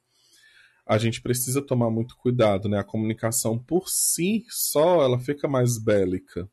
a 0.85 0.97
gente 0.97 1.21
precisa 1.21 1.61
tomar 1.61 1.89
muito 1.89 2.15
cuidado, 2.15 2.69
né? 2.69 2.79
A 2.79 2.83
comunicação 2.83 3.57
por 3.57 3.89
si 3.89 4.45
só, 4.47 5.03
ela 5.03 5.19
fica 5.19 5.47
mais 5.47 5.77
bélica. 5.77 6.49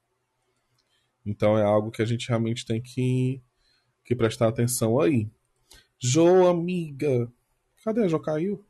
Então 1.24 1.58
é 1.58 1.62
algo 1.62 1.90
que 1.90 2.00
a 2.00 2.06
gente 2.06 2.28
realmente 2.28 2.64
tem 2.64 2.80
que, 2.80 3.42
que 4.04 4.14
prestar 4.14 4.48
atenção 4.48 4.98
aí. 4.98 5.28
Jo, 5.98 6.46
amiga. 6.46 7.30
Cadê 7.86 8.02
a 8.02 8.08
Jo? 8.08 8.18
Caiu? 8.18 8.66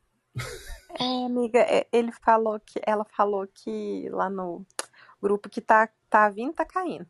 É, 0.99 1.25
amiga, 1.25 1.59
é, 1.59 1.87
ele 1.91 2.13
falou 2.13 2.61
que 2.61 2.79
ela 2.87 3.03
falou 3.05 3.47
que 3.47 4.11
lá 4.11 4.29
no 4.29 4.67
grupo 5.23 5.49
que 5.49 5.63
tá, 5.63 5.89
tá 6.11 6.29
vindo, 6.29 6.53
tá 6.53 6.67
caindo. 6.67 7.07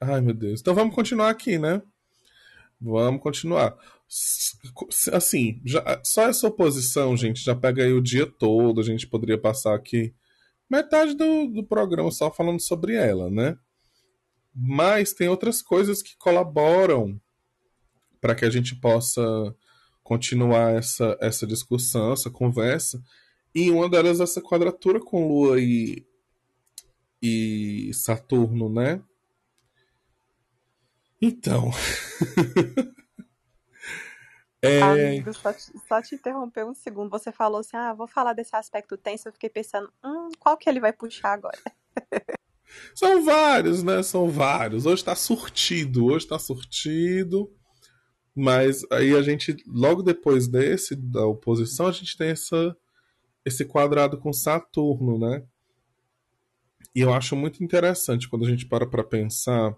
Ai, 0.00 0.22
meu 0.22 0.32
Deus. 0.32 0.60
Então 0.60 0.74
vamos 0.74 0.94
continuar 0.94 1.28
aqui, 1.28 1.58
né? 1.58 1.82
Vamos 2.80 3.22
continuar. 3.22 3.76
Assim, 5.12 5.60
já, 5.62 6.00
só 6.02 6.22
essa 6.22 6.46
oposição, 6.46 7.14
gente, 7.18 7.44
já 7.44 7.54
pega 7.54 7.82
aí 7.82 7.92
o 7.92 8.02
dia 8.02 8.26
todo. 8.26 8.80
A 8.80 8.84
gente 8.84 9.06
poderia 9.06 9.38
passar 9.38 9.74
aqui 9.74 10.14
metade 10.70 11.14
do, 11.14 11.48
do 11.48 11.64
programa 11.64 12.10
só 12.10 12.30
falando 12.30 12.60
sobre 12.60 12.94
ela, 12.94 13.30
né? 13.30 13.58
Mas 14.54 15.12
tem 15.12 15.28
outras 15.28 15.60
coisas 15.60 16.02
que 16.02 16.16
colaboram 16.16 17.20
para 18.22 18.34
que 18.34 18.46
a 18.46 18.50
gente 18.50 18.74
possa 18.74 19.54
continuar 20.10 20.74
essa, 20.74 21.16
essa 21.20 21.46
discussão, 21.46 22.12
essa 22.12 22.28
conversa. 22.28 23.00
E 23.54 23.70
uma 23.70 23.88
delas 23.88 24.18
é 24.18 24.24
essa 24.24 24.42
quadratura 24.42 24.98
com 24.98 25.28
Lua 25.28 25.60
e, 25.60 26.04
e 27.22 27.92
Saturno, 27.94 28.68
né? 28.68 29.00
Então. 31.22 31.70
é... 34.60 34.82
Amigo, 34.82 35.32
só 35.32 35.52
te, 35.52 35.72
só 35.86 36.02
te 36.02 36.16
interromper 36.16 36.64
um 36.64 36.74
segundo. 36.74 37.08
Você 37.08 37.30
falou 37.30 37.60
assim: 37.60 37.76
ah, 37.76 37.94
vou 37.94 38.08
falar 38.08 38.32
desse 38.32 38.56
aspecto 38.56 38.96
tenso. 38.96 39.28
Eu 39.28 39.32
fiquei 39.32 39.48
pensando, 39.48 39.92
hum, 40.04 40.30
qual 40.40 40.56
que 40.56 40.68
ele 40.68 40.80
vai 40.80 40.92
puxar 40.92 41.34
agora? 41.34 41.58
São 42.96 43.24
vários, 43.24 43.84
né? 43.84 44.02
São 44.02 44.28
vários. 44.28 44.86
Hoje 44.86 45.04
tá 45.04 45.14
surtido, 45.14 46.06
hoje 46.06 46.26
tá 46.26 46.38
surtido. 46.38 47.48
Mas 48.34 48.84
aí 48.90 49.14
a 49.14 49.22
gente, 49.22 49.56
logo 49.66 50.02
depois 50.02 50.46
desse, 50.48 50.94
da 50.94 51.26
oposição, 51.26 51.86
a 51.86 51.92
gente 51.92 52.16
tem 52.16 52.30
essa, 52.30 52.76
esse 53.44 53.64
quadrado 53.64 54.18
com 54.18 54.32
Saturno, 54.32 55.18
né? 55.18 55.44
E 56.94 57.00
eu 57.00 57.12
acho 57.12 57.36
muito 57.36 57.62
interessante 57.62 58.28
quando 58.28 58.44
a 58.44 58.48
gente 58.48 58.66
para 58.66 58.86
para 58.86 59.04
pensar, 59.04 59.76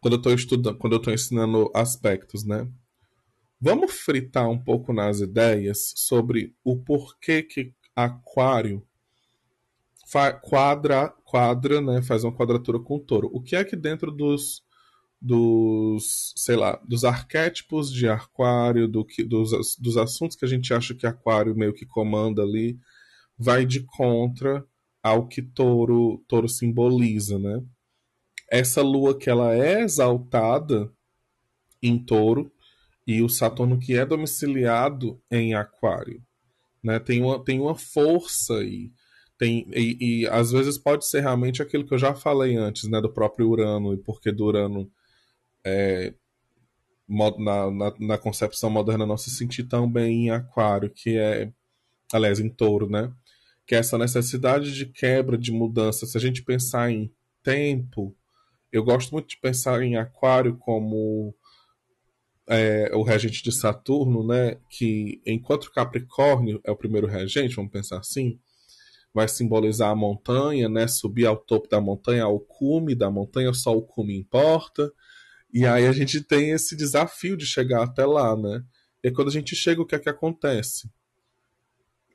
quando 0.00 0.14
eu 0.14 0.22
tô 0.22 0.32
estudando, 0.32 0.78
quando 0.78 0.94
eu 0.94 1.02
tô 1.02 1.10
ensinando 1.10 1.70
aspectos, 1.74 2.44
né? 2.44 2.68
Vamos 3.60 3.92
fritar 3.92 4.48
um 4.48 4.58
pouco 4.58 4.92
nas 4.92 5.20
ideias 5.20 5.92
sobre 5.96 6.54
o 6.64 6.76
porquê 6.76 7.42
que 7.42 7.74
Aquário 7.94 8.86
quadra, 10.42 11.08
quadra, 11.24 11.80
né, 11.80 12.02
faz 12.02 12.24
uma 12.24 12.34
quadratura 12.34 12.80
com 12.80 12.96
o 12.96 13.00
touro. 13.00 13.30
O 13.32 13.40
que 13.40 13.54
é 13.54 13.64
que 13.64 13.76
dentro 13.76 14.10
dos, 14.10 14.62
dos, 15.20 16.32
sei 16.36 16.56
lá, 16.56 16.80
dos 16.86 17.04
arquétipos 17.04 17.92
de 17.92 18.08
aquário, 18.08 18.88
do 18.88 19.04
que, 19.04 19.22
dos, 19.22 19.76
dos 19.78 19.96
assuntos 19.96 20.36
que 20.36 20.44
a 20.44 20.48
gente 20.48 20.72
acha 20.72 20.94
que 20.94 21.06
aquário 21.06 21.54
meio 21.54 21.74
que 21.74 21.84
comanda 21.84 22.42
ali, 22.42 22.78
vai 23.38 23.66
de 23.66 23.80
contra 23.80 24.64
ao 25.02 25.26
que 25.26 25.42
touro, 25.42 26.24
touro 26.28 26.48
simboliza, 26.48 27.38
né? 27.38 27.62
Essa 28.50 28.82
lua 28.82 29.16
que 29.16 29.30
ela 29.30 29.54
é 29.54 29.82
exaltada 29.82 30.92
em 31.82 31.98
touro 31.98 32.52
e 33.06 33.22
o 33.22 33.28
Saturno 33.28 33.78
que 33.78 33.94
é 33.94 34.04
domiciliado 34.04 35.20
em 35.30 35.54
aquário, 35.54 36.22
né? 36.82 36.98
Tem 36.98 37.22
uma, 37.22 37.42
tem 37.42 37.60
uma 37.60 37.74
força 37.74 38.58
aí 38.58 38.90
tem, 39.40 39.66
e, 39.72 39.96
e, 40.24 40.26
às 40.26 40.52
vezes 40.52 40.76
pode 40.76 41.06
ser 41.06 41.20
realmente 41.20 41.62
aquilo 41.62 41.86
que 41.86 41.94
eu 41.94 41.98
já 41.98 42.14
falei 42.14 42.56
antes, 42.56 42.86
né, 42.90 43.00
do 43.00 43.10
próprio 43.10 43.48
Urano, 43.48 43.94
e 43.94 43.96
porque 43.96 44.30
do 44.30 44.44
Urano 44.44 44.90
é, 45.64 46.14
na, 47.08 47.70
na, 47.70 47.94
na, 47.98 48.18
concepção 48.18 48.70
moderna 48.70 49.04
não 49.04 49.16
se 49.16 49.30
sentir 49.30 49.64
tão 49.64 49.90
bem 49.90 50.26
em 50.26 50.30
aquário, 50.30 50.90
que 50.90 51.18
é, 51.18 51.52
aliás, 52.12 52.38
em 52.38 52.48
touro, 52.48 52.88
né? 52.88 53.12
Que 53.66 53.74
é 53.74 53.78
essa 53.78 53.98
necessidade 53.98 54.74
de 54.74 54.86
quebra, 54.86 55.36
de 55.36 55.52
mudança. 55.52 56.06
Se 56.06 56.16
a 56.16 56.20
gente 56.20 56.42
pensar 56.42 56.90
em 56.90 57.12
tempo, 57.42 58.16
eu 58.72 58.84
gosto 58.84 59.10
muito 59.12 59.28
de 59.28 59.38
pensar 59.38 59.82
em 59.82 59.96
aquário 59.96 60.56
como 60.56 61.34
é, 62.48 62.90
o 62.94 63.02
regente 63.02 63.42
de 63.42 63.52
Saturno, 63.52 64.26
né? 64.26 64.56
Que 64.68 65.20
enquanto 65.26 65.72
Capricórnio 65.72 66.60
é 66.64 66.70
o 66.70 66.76
primeiro 66.76 67.06
regente, 67.06 67.56
vamos 67.56 67.72
pensar 67.72 67.98
assim, 67.98 68.38
vai 69.12 69.28
simbolizar 69.28 69.90
a 69.90 69.96
montanha, 69.96 70.68
né? 70.68 70.86
Subir 70.86 71.26
ao 71.26 71.36
topo 71.36 71.68
da 71.68 71.80
montanha, 71.80 72.24
ao 72.24 72.38
cume 72.38 72.94
da 72.94 73.10
montanha, 73.10 73.52
só 73.52 73.76
o 73.76 73.82
cume 73.82 74.16
importa. 74.16 74.92
E 75.52 75.66
aí 75.66 75.86
a 75.86 75.92
gente 75.92 76.22
tem 76.22 76.50
esse 76.50 76.76
desafio 76.76 77.36
de 77.36 77.44
chegar 77.44 77.82
até 77.82 78.06
lá, 78.06 78.36
né? 78.36 78.62
E 79.02 79.10
quando 79.10 79.28
a 79.28 79.32
gente 79.32 79.56
chega, 79.56 79.80
o 79.80 79.86
que 79.86 79.94
é 79.94 79.98
que 79.98 80.08
acontece? 80.08 80.88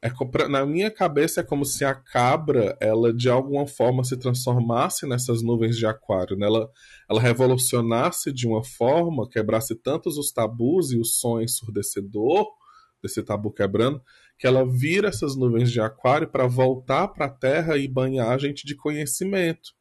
É, 0.02 0.48
na 0.48 0.66
minha 0.66 0.92
cabeça 0.92 1.42
é 1.42 1.44
como 1.44 1.66
se 1.66 1.84
a 1.84 1.96
cabra, 1.96 2.78
ela 2.80 3.12
de 3.12 3.28
alguma 3.28 3.66
forma 3.66 4.04
se 4.04 4.16
transformasse 4.16 5.08
nessas 5.08 5.42
nuvens 5.42 5.76
de 5.78 5.88
aquário, 5.88 6.38
né? 6.38 6.46
ela, 6.46 6.70
ela 7.10 7.20
revolucionasse 7.20 8.32
de 8.32 8.48
uma 8.48 8.64
forma, 8.64 9.28
quebrasse 9.28 9.74
tantos 9.74 10.18
os 10.18 10.32
tabus 10.32 10.92
e 10.92 11.00
o 11.00 11.04
som 11.04 11.42
ensurdecedor 11.42 12.46
desse 13.02 13.24
tabu 13.24 13.52
quebrando, 13.52 14.00
que 14.38 14.46
ela 14.46 14.64
vira 14.64 15.08
essas 15.08 15.36
nuvens 15.36 15.72
de 15.72 15.82
aquário 15.82 16.28
para 16.30 16.46
voltar 16.46 17.08
para 17.08 17.26
a 17.26 17.30
Terra 17.30 17.76
e 17.76 17.88
banhar 17.88 18.30
a 18.30 18.38
gente 18.38 18.66
de 18.66 18.76
conhecimento. 18.76 19.74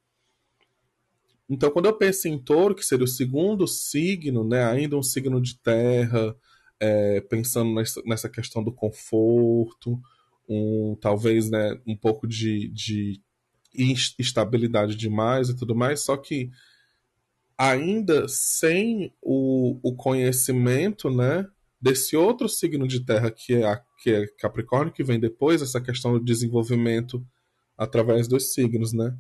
Então, 1.49 1.71
quando 1.71 1.87
eu 1.87 1.97
penso 1.97 2.27
em 2.27 2.39
touro, 2.39 2.75
que 2.75 2.85
seria 2.85 3.05
o 3.05 3.09
segundo 3.09 3.67
signo, 3.67 4.43
né, 4.45 4.65
ainda 4.65 4.97
um 4.97 5.03
signo 5.03 5.41
de 5.41 5.59
terra, 5.59 6.35
é, 6.81 7.21
pensando 7.21 7.75
nessa, 8.05 8.29
questão 8.29 8.63
do 8.63 8.73
conforto, 8.73 10.01
um, 10.49 10.97
talvez 11.01 11.51
né, 11.51 11.79
um 11.87 11.97
pouco 11.97 12.27
de, 12.27 12.69
de 12.69 13.21
instabilidade 14.19 14.97
demais 14.97 15.49
e 15.49 15.57
tudo 15.57 15.75
mais, 15.75 16.01
só 16.01 16.17
que 16.17 16.51
ainda 17.57 18.27
sem 18.29 19.13
o, 19.23 19.79
o 19.83 19.95
conhecimento 19.95 21.11
né, 21.11 21.47
desse 21.81 22.17
outro 22.17 22.49
signo 22.49 22.89
de 22.89 23.01
terra 23.01 23.31
que 23.31 23.55
é, 23.55 23.67
a, 23.67 23.83
que 24.03 24.11
é 24.11 24.27
Capricórnio, 24.39 24.93
que 24.93 25.05
vem 25.05 25.21
depois, 25.21 25.63
essa 25.63 25.81
questão 25.81 26.13
do 26.13 26.25
desenvolvimento 26.25 27.25
através 27.77 28.29
dos 28.29 28.53
signos, 28.53 28.93
né? 28.93 29.17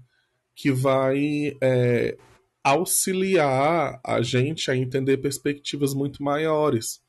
Que 0.54 0.70
vai 0.70 1.56
é, 1.60 2.16
auxiliar 2.62 4.00
a 4.02 4.22
gente 4.22 4.70
a 4.70 4.76
entender 4.76 5.18
perspectivas 5.18 5.92
muito 5.92 6.22
maiores. 6.22 7.02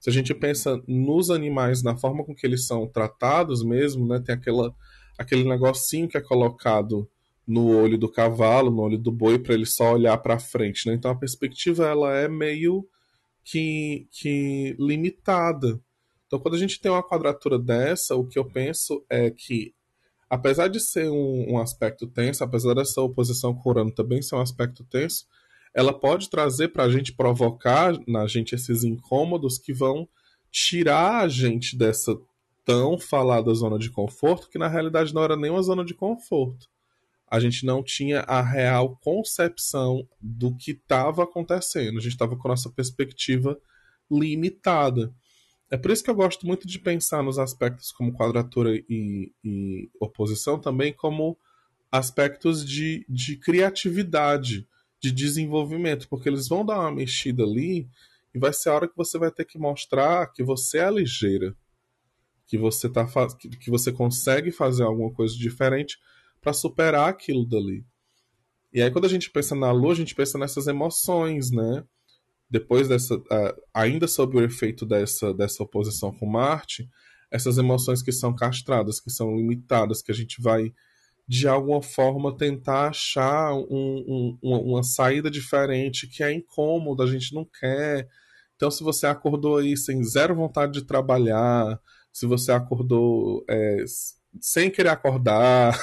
Se 0.00 0.10
a 0.10 0.12
gente 0.12 0.34
pensa 0.34 0.82
nos 0.86 1.30
animais, 1.30 1.82
na 1.82 1.96
forma 1.96 2.24
com 2.24 2.34
que 2.34 2.46
eles 2.46 2.66
são 2.66 2.86
tratados 2.86 3.64
mesmo, 3.64 4.06
né? 4.06 4.20
Tem 4.20 4.34
aquela, 4.34 4.74
aquele 5.16 5.44
negocinho 5.44 6.08
que 6.08 6.16
é 6.16 6.20
colocado 6.20 7.08
no 7.46 7.68
olho 7.68 7.96
do 7.96 8.10
cavalo, 8.10 8.70
no 8.70 8.82
olho 8.82 8.98
do 8.98 9.12
boi, 9.12 9.38
para 9.38 9.54
ele 9.54 9.66
só 9.66 9.92
olhar 9.92 10.18
para 10.18 10.38
frente, 10.38 10.88
né? 10.88 10.94
Então 10.94 11.10
a 11.10 11.16
perspectiva 11.16 11.86
ela 11.86 12.12
é 12.14 12.28
meio 12.28 12.86
que, 13.44 14.08
que 14.10 14.74
limitada. 14.78 15.80
Então 16.26 16.40
quando 16.40 16.54
a 16.56 16.58
gente 16.58 16.80
tem 16.80 16.90
uma 16.90 17.02
quadratura 17.02 17.58
dessa, 17.58 18.16
o 18.16 18.26
que 18.26 18.38
eu 18.38 18.44
penso 18.44 19.04
é 19.08 19.30
que 19.30 19.72
apesar 20.28 20.68
de 20.68 20.80
ser 20.80 21.10
um, 21.10 21.52
um 21.52 21.58
aspecto 21.58 22.06
tenso, 22.06 22.42
apesar 22.42 22.74
dessa 22.74 23.00
oposição 23.00 23.54
com 23.54 23.70
Urano 23.70 23.90
também 23.90 24.22
ser 24.22 24.34
um 24.34 24.40
aspecto 24.40 24.84
tenso, 24.84 25.26
ela 25.74 25.92
pode 25.92 26.30
trazer 26.30 26.68
para 26.68 26.84
a 26.84 26.90
gente 26.90 27.12
provocar 27.12 27.94
na 28.08 28.26
gente 28.26 28.54
esses 28.54 28.82
incômodos 28.82 29.58
que 29.58 29.72
vão 29.72 30.08
tirar 30.50 31.22
a 31.22 31.28
gente 31.28 31.76
dessa 31.76 32.16
tão 32.64 32.98
falada 32.98 33.52
zona 33.54 33.78
de 33.78 33.90
conforto, 33.90 34.48
que 34.48 34.58
na 34.58 34.68
realidade 34.68 35.14
não 35.14 35.22
era 35.22 35.36
nem 35.36 35.50
uma 35.50 35.62
zona 35.62 35.84
de 35.84 35.94
conforto. 35.94 36.66
A 37.28 37.38
gente 37.38 37.66
não 37.66 37.82
tinha 37.82 38.20
a 38.20 38.40
real 38.40 38.96
concepção 39.02 40.08
do 40.20 40.56
que 40.56 40.72
estava 40.72 41.24
acontecendo. 41.24 41.98
A 41.98 42.00
gente 42.00 42.12
estava 42.12 42.36
com 42.36 42.48
a 42.48 42.52
nossa 42.52 42.70
perspectiva 42.70 43.58
limitada. 44.10 45.12
É 45.70 45.76
por 45.76 45.90
isso 45.90 46.04
que 46.04 46.10
eu 46.10 46.14
gosto 46.14 46.46
muito 46.46 46.66
de 46.66 46.78
pensar 46.78 47.22
nos 47.22 47.38
aspectos 47.38 47.90
como 47.90 48.12
quadratura 48.12 48.76
e, 48.88 49.32
e 49.44 49.90
oposição 50.00 50.60
também 50.60 50.92
como 50.92 51.36
aspectos 51.90 52.64
de, 52.64 53.04
de 53.08 53.36
criatividade, 53.36 54.68
de 55.00 55.10
desenvolvimento, 55.10 56.08
porque 56.08 56.28
eles 56.28 56.48
vão 56.48 56.64
dar 56.64 56.80
uma 56.80 56.92
mexida 56.92 57.42
ali 57.42 57.88
e 58.34 58.38
vai 58.38 58.52
ser 58.52 58.70
a 58.70 58.74
hora 58.74 58.88
que 58.88 58.96
você 58.96 59.18
vai 59.18 59.30
ter 59.30 59.44
que 59.44 59.58
mostrar 59.58 60.32
que 60.32 60.42
você 60.42 60.78
é 60.78 60.90
ligeira, 60.90 61.56
que 62.46 62.56
você 62.56 62.88
tá 62.88 63.06
que 63.60 63.70
você 63.70 63.90
consegue 63.90 64.52
fazer 64.52 64.84
alguma 64.84 65.12
coisa 65.12 65.36
diferente 65.36 65.98
para 66.40 66.52
superar 66.52 67.08
aquilo 67.08 67.44
dali. 67.44 67.84
E 68.72 68.80
aí 68.80 68.90
quando 68.90 69.06
a 69.06 69.08
gente 69.08 69.30
pensa 69.30 69.54
na 69.54 69.72
lua, 69.72 69.92
a 69.92 69.96
gente 69.96 70.14
pensa 70.14 70.38
nessas 70.38 70.68
emoções, 70.68 71.50
né? 71.50 71.84
Depois 72.48 72.88
dessa, 72.88 73.20
ainda 73.74 74.06
sob 74.06 74.36
o 74.36 74.42
efeito 74.42 74.86
dessa, 74.86 75.34
dessa 75.34 75.62
oposição 75.62 76.12
com 76.12 76.26
Marte, 76.26 76.88
essas 77.30 77.58
emoções 77.58 78.02
que 78.02 78.12
são 78.12 78.34
castradas, 78.34 79.00
que 79.00 79.10
são 79.10 79.34
limitadas, 79.34 80.02
que 80.02 80.12
a 80.12 80.14
gente 80.14 80.40
vai 80.40 80.72
de 81.28 81.48
alguma 81.48 81.82
forma 81.82 82.36
tentar 82.36 82.88
achar 82.88 83.52
um, 83.52 84.38
um, 84.42 84.56
uma 84.58 84.82
saída 84.84 85.28
diferente, 85.28 86.06
que 86.06 86.22
é 86.22 86.32
incômoda, 86.32 87.02
a 87.02 87.06
gente 87.06 87.34
não 87.34 87.44
quer. 87.44 88.08
Então, 88.54 88.70
se 88.70 88.84
você 88.84 89.06
acordou 89.06 89.56
aí 89.56 89.76
sem 89.76 90.02
zero 90.04 90.36
vontade 90.36 90.72
de 90.72 90.86
trabalhar, 90.86 91.80
se 92.12 92.26
você 92.26 92.52
acordou 92.52 93.44
é, 93.50 93.84
sem 94.40 94.70
querer 94.70 94.90
acordar, 94.90 95.76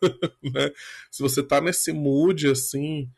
né? 0.42 0.70
se 1.10 1.22
você 1.22 1.42
tá 1.42 1.60
nesse 1.60 1.92
mood 1.92 2.48
assim, 2.48 3.10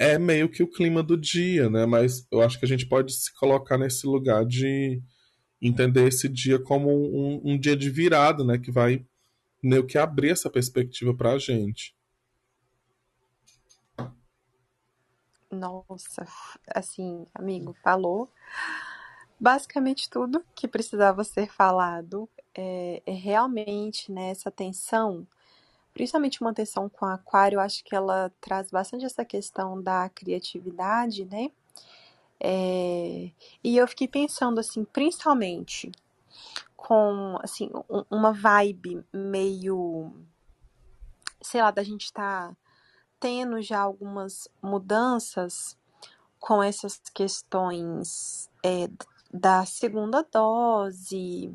é 0.00 0.18
meio 0.18 0.48
que 0.48 0.62
o 0.62 0.70
clima 0.70 1.02
do 1.02 1.14
dia, 1.14 1.68
né? 1.68 1.84
Mas 1.84 2.26
eu 2.32 2.40
acho 2.40 2.58
que 2.58 2.64
a 2.64 2.68
gente 2.68 2.86
pode 2.86 3.12
se 3.12 3.34
colocar 3.34 3.76
nesse 3.76 4.06
lugar 4.06 4.46
de 4.46 5.02
entender 5.60 6.08
esse 6.08 6.26
dia 6.26 6.58
como 6.58 6.90
um, 6.90 7.52
um 7.52 7.58
dia 7.58 7.76
de 7.76 7.90
virada, 7.90 8.42
né? 8.42 8.58
Que 8.58 8.72
vai 8.72 9.06
meio 9.62 9.86
que 9.86 9.98
abrir 9.98 10.30
essa 10.30 10.48
perspectiva 10.48 11.14
para 11.14 11.32
a 11.32 11.38
gente. 11.38 11.94
Nossa, 15.50 16.26
assim, 16.74 17.26
amigo, 17.34 17.76
falou 17.82 18.32
basicamente 19.38 20.08
tudo 20.08 20.42
que 20.54 20.66
precisava 20.66 21.24
ser 21.24 21.50
falado. 21.52 22.26
É, 22.54 23.02
é 23.04 23.12
realmente 23.12 24.10
né, 24.10 24.30
essa 24.30 24.50
tensão 24.50 25.26
principalmente 25.92 26.40
uma 26.40 26.50
atenção 26.50 26.88
com 26.88 27.06
aquário, 27.06 27.60
acho 27.60 27.84
que 27.84 27.94
ela 27.94 28.32
traz 28.40 28.70
bastante 28.70 29.04
essa 29.04 29.24
questão 29.24 29.82
da 29.82 30.08
criatividade, 30.08 31.24
né? 31.24 31.50
É, 32.42 33.30
e 33.62 33.76
eu 33.76 33.86
fiquei 33.86 34.08
pensando 34.08 34.60
assim, 34.60 34.84
principalmente 34.84 35.92
com 36.76 37.38
assim 37.42 37.70
uma 38.10 38.32
vibe 38.32 39.04
meio, 39.12 40.10
sei 41.42 41.60
lá, 41.60 41.70
da 41.70 41.82
gente 41.82 42.04
estar 42.06 42.48
tá 42.48 42.56
tendo 43.18 43.60
já 43.60 43.80
algumas 43.80 44.48
mudanças 44.62 45.76
com 46.38 46.62
essas 46.62 46.98
questões 47.12 48.48
é, 48.64 48.88
da 49.32 49.66
segunda 49.66 50.22
dose, 50.22 51.54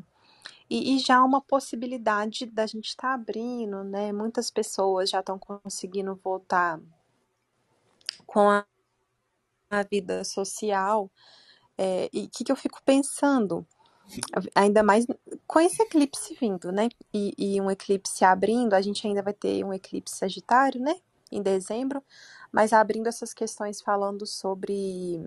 e, 0.68 0.96
e 0.96 0.98
já 0.98 1.22
uma 1.22 1.40
possibilidade 1.40 2.46
da 2.46 2.66
gente 2.66 2.88
estar 2.88 3.08
tá 3.08 3.14
abrindo, 3.14 3.84
né? 3.84 4.12
Muitas 4.12 4.50
pessoas 4.50 5.10
já 5.10 5.20
estão 5.20 5.38
conseguindo 5.38 6.14
voltar 6.16 6.80
com 8.26 8.50
a, 8.50 8.66
a 9.70 9.82
vida 9.84 10.24
social. 10.24 11.10
É, 11.78 12.08
e 12.12 12.24
o 12.24 12.30
que, 12.30 12.44
que 12.44 12.52
eu 12.52 12.56
fico 12.56 12.80
pensando? 12.84 13.66
Ainda 14.54 14.82
mais 14.82 15.06
com 15.46 15.60
esse 15.60 15.82
eclipse 15.82 16.34
vindo, 16.40 16.72
né? 16.72 16.88
E, 17.12 17.34
e, 17.38 17.60
um 17.60 17.70
eclipse 17.70 18.24
abrindo, 18.24 18.74
a 18.74 18.80
gente 18.80 19.06
ainda 19.06 19.22
vai 19.22 19.34
ter 19.34 19.64
um 19.64 19.72
eclipse 19.72 20.16
sagitário, 20.16 20.80
né? 20.80 20.96
Em 21.30 21.42
dezembro, 21.42 22.02
mas 22.52 22.72
abrindo 22.72 23.08
essas 23.08 23.34
questões 23.34 23.80
falando 23.80 24.26
sobre 24.26 25.20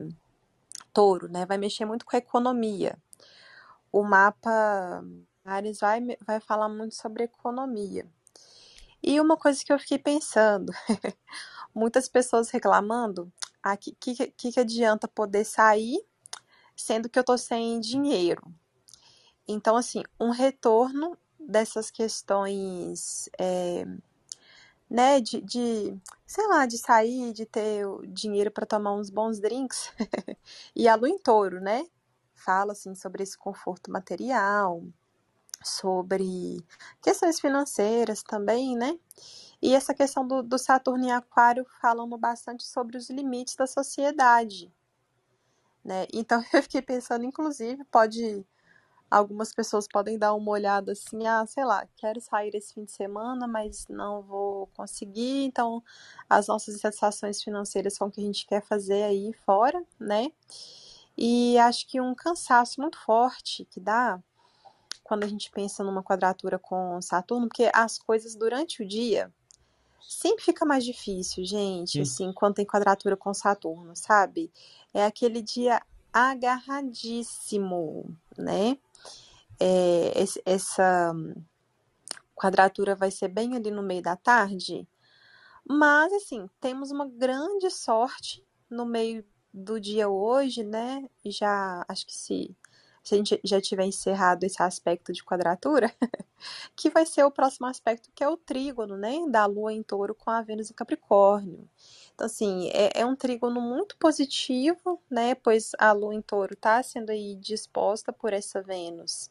touro, 0.94 1.28
né? 1.30 1.46
Vai 1.46 1.58
mexer 1.58 1.86
muito 1.86 2.06
com 2.06 2.16
a 2.16 2.20
economia. 2.20 2.98
O 3.92 4.04
mapa 4.04 5.04
Ares 5.50 5.80
vai, 5.80 6.00
vai 6.26 6.40
falar 6.40 6.70
muito 6.70 6.96
sobre 6.96 7.24
economia. 7.24 8.08
E 9.02 9.20
uma 9.20 9.38
coisa 9.38 9.64
que 9.64 9.72
eu 9.72 9.80
fiquei 9.80 9.98
pensando, 9.98 10.72
muitas 11.74 12.08
pessoas 12.08 12.50
reclamando, 12.50 13.32
ah, 13.64 13.76
que, 13.78 13.94
que, 13.94 14.32
que 14.32 14.60
adianta 14.60 15.08
poder 15.08 15.46
sair 15.46 16.00
sendo 16.76 17.10
que 17.10 17.18
eu 17.18 17.24
tô 17.24 17.38
sem 17.38 17.80
dinheiro? 17.80 18.54
Então, 19.48 19.76
assim, 19.76 20.04
um 20.20 20.30
retorno 20.30 21.18
dessas 21.40 21.90
questões, 21.90 23.30
é, 23.40 23.84
né, 24.90 25.20
de, 25.20 25.42
de, 25.42 25.98
sei 26.28 26.48
lá, 26.48 26.66
de 26.66 26.78
sair, 26.78 27.34
de 27.34 27.46
ter 27.46 27.86
dinheiro 28.10 28.52
para 28.52 28.66
tomar 28.66 28.94
uns 28.94 29.10
bons 29.10 29.40
drinks, 29.40 29.92
e 30.76 30.88
a 30.88 30.96
lua 30.96 31.10
em 31.10 31.18
touro, 31.18 31.60
né? 31.60 31.88
Fala, 32.36 32.74
assim, 32.74 32.94
sobre 32.94 33.24
esse 33.24 33.38
conforto 33.38 33.92
material, 33.92 34.84
sobre 35.64 36.64
questões 37.02 37.40
financeiras 37.40 38.24
também, 38.24 38.76
né? 38.76 38.98
E 39.62 39.76
essa 39.76 39.94
questão 39.94 40.26
do, 40.26 40.42
do 40.42 40.58
Saturno 40.58 41.06
em 41.06 41.12
Aquário 41.12 41.66
falando 41.82 42.18
bastante 42.18 42.66
sobre 42.66 42.98
os 42.98 43.10
limites 43.10 43.56
da 43.56 43.68
sociedade, 43.68 44.72
né? 45.84 46.08
Então 46.14 46.42
eu 46.54 46.64
fiquei 46.64 46.82
pensando, 46.82 47.26
inclusive, 47.26 47.84
pode 47.86 48.46
algumas 49.10 49.52
pessoas 49.54 49.88
podem 49.88 50.20
dar 50.20 50.36
uma 50.36 50.52
olhada 50.52 50.92
assim, 50.92 51.26
ah, 51.26 51.46
sei 51.48 51.66
lá, 51.66 51.88
quero 51.98 52.22
sair 52.22 52.54
esse 52.54 52.76
fim 52.76 52.84
de 52.86 52.92
semana, 52.92 53.48
mas 53.48 53.88
não 53.90 54.22
vou 54.22 54.68
conseguir, 54.68 55.46
então 55.46 55.84
as 56.30 56.48
nossas 56.48 56.76
insatisfações 56.76 57.42
financeiras 57.42 57.96
são 57.96 58.08
o 58.08 58.12
que 58.12 58.22
a 58.22 58.24
gente 58.24 58.46
quer 58.46 58.62
fazer 58.62 59.04
aí 59.04 59.34
fora, 59.46 59.84
né? 60.00 60.32
E 61.18 61.58
acho 61.58 61.88
que 61.88 62.00
um 62.00 62.14
cansaço 62.16 62.80
muito 62.80 62.98
forte 63.00 63.66
que 63.66 63.80
dá 63.80 64.22
quando 65.10 65.24
a 65.24 65.28
gente 65.28 65.50
pensa 65.50 65.84
numa 65.84 66.04
quadratura 66.04 66.60
com 66.60 67.02
Saturno, 67.02 67.48
porque 67.48 67.72
as 67.74 67.98
coisas 67.98 68.36
durante 68.36 68.84
o 68.84 68.88
dia 68.88 69.34
sempre 70.00 70.46
fica 70.46 70.64
mais 70.64 70.86
difícil, 70.86 71.44
gente, 71.44 71.94
Sim. 71.94 72.02
assim, 72.02 72.32
quando 72.32 72.54
tem 72.54 72.66
quadratura 72.66 73.18
com 73.18 73.34
Saturno, 73.34 73.96
sabe? 73.96 74.52
É 74.94 75.04
aquele 75.04 75.42
dia 75.42 75.82
agarradíssimo, 76.14 78.16
né? 78.38 78.78
É, 79.60 80.14
esse, 80.16 80.40
essa 80.46 81.12
quadratura 82.36 82.96
vai 82.96 83.10
ser 83.10 83.30
bem 83.30 83.56
ali 83.56 83.72
no 83.72 83.82
meio 83.82 84.04
da 84.04 84.16
tarde, 84.16 84.88
mas 85.68 86.14
assim, 86.14 86.48
temos 86.62 86.92
uma 86.92 87.08
grande 87.08 87.72
sorte 87.72 88.46
no 88.70 88.86
meio 88.86 89.26
do 89.52 89.80
dia 89.80 90.08
hoje, 90.08 90.64
né? 90.64 91.10
Já 91.26 91.84
acho 91.88 92.06
que 92.06 92.16
se 92.16 92.56
se 93.04 93.16
a 93.16 93.18
gente 93.18 93.40
já 93.44 93.62
tiver 93.62 93.86
encerrado 93.86 94.44
esse 94.44 94.62
aspecto 94.62 95.12
de 95.12 95.24
quadratura, 95.24 95.94
que 96.76 96.90
vai 96.90 97.06
ser 97.06 97.24
o 97.24 97.32
próximo 97.32 97.68
aspecto, 97.68 98.10
que 98.14 98.24
é 98.24 98.28
o 98.28 98.38
trígono, 98.38 98.98
né? 98.98 99.18
Da 99.30 99.46
Lua 99.46 99.74
em 99.74 99.84
touro 99.84 100.14
com 100.14 100.30
a 100.30 100.42
Vênus 100.42 100.70
em 100.70 100.74
Capricórnio. 100.74 101.70
Então, 102.14 102.26
assim, 102.26 102.70
é, 102.70 103.02
é 103.02 103.06
um 103.06 103.16
trígono 103.16 103.62
muito 103.62 103.98
positivo, 103.98 105.02
né? 105.10 105.36
Pois 105.36 105.72
a 105.78 105.92
Lua 105.92 106.14
em 106.14 106.22
touro 106.22 106.54
está 106.54 106.82
sendo 106.84 107.12
aí 107.12 107.36
disposta 107.36 108.12
por 108.12 108.34
essa 108.34 108.62
Vênus, 108.62 109.30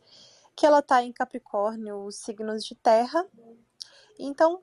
que 0.57 0.67
ela 0.67 0.81
está 0.81 1.03
em 1.03 1.13
Capricórnio, 1.13 2.11
signos 2.11 2.65
de 2.65 2.75
terra. 2.75 3.27
Então, 4.19 4.63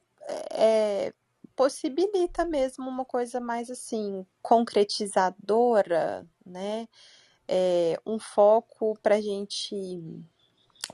é, 0.51 1.13
possibilita 1.55 2.45
mesmo 2.45 2.89
uma 2.89 3.05
coisa 3.05 3.39
mais 3.39 3.69
assim 3.69 4.25
concretizadora, 4.41 6.27
né? 6.45 6.87
É, 7.47 7.99
um 8.05 8.17
foco 8.17 8.97
para 9.01 9.15
a 9.15 9.21
gente 9.21 9.75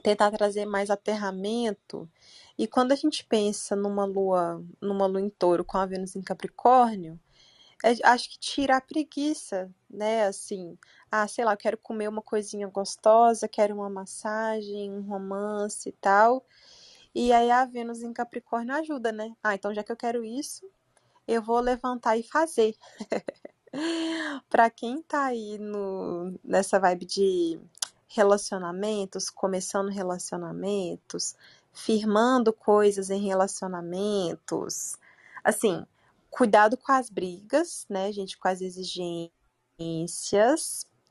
tentar 0.03 0.31
trazer 0.31 0.65
mais 0.65 0.89
aterramento. 0.89 2.09
E 2.57 2.67
quando 2.67 2.91
a 2.91 2.95
gente 2.95 3.25
pensa 3.25 3.75
numa 3.75 4.05
lua, 4.05 4.63
numa 4.81 5.05
lua 5.05 5.21
em 5.21 5.29
touro 5.29 5.65
com 5.65 5.77
a 5.77 5.85
Vênus 5.85 6.15
em 6.15 6.21
Capricórnio, 6.21 7.19
é, 7.83 7.93
acho 8.03 8.29
que 8.29 8.39
tira 8.39 8.77
a 8.77 8.81
preguiça, 8.81 9.69
né? 9.89 10.25
Assim, 10.27 10.77
ah, 11.11 11.27
sei 11.27 11.43
lá, 11.43 11.53
eu 11.53 11.57
quero 11.57 11.77
comer 11.77 12.07
uma 12.07 12.21
coisinha 12.21 12.67
gostosa, 12.67 13.47
quero 13.47 13.75
uma 13.75 13.89
massagem, 13.89 14.91
um 14.91 15.01
romance 15.01 15.89
e 15.89 15.91
tal. 15.93 16.45
E 17.13 17.33
aí 17.33 17.51
a 17.51 17.65
Vênus 17.65 18.01
em 18.03 18.13
Capricórnio 18.13 18.75
ajuda, 18.75 19.11
né? 19.11 19.35
Ah, 19.43 19.55
então 19.55 19.73
já 19.73 19.83
que 19.83 19.91
eu 19.91 19.97
quero 19.97 20.23
isso, 20.23 20.69
eu 21.27 21.41
vou 21.41 21.59
levantar 21.59 22.17
e 22.17 22.23
fazer. 22.23 22.75
para 24.49 24.69
quem 24.69 25.01
tá 25.01 25.25
aí 25.25 25.57
no, 25.57 26.37
nessa 26.43 26.79
vibe 26.79 27.05
de 27.05 27.59
relacionamentos, 28.07 29.29
começando 29.29 29.89
relacionamentos, 29.89 31.35
firmando 31.71 32.51
coisas 32.51 33.09
em 33.09 33.21
relacionamentos, 33.21 34.97
assim, 35.43 35.85
cuidado 36.29 36.75
com 36.77 36.91
as 36.91 37.09
brigas, 37.09 37.85
né, 37.89 38.11
gente, 38.11 38.37
com 38.37 38.47
as 38.47 38.61
exigências, 38.61 39.31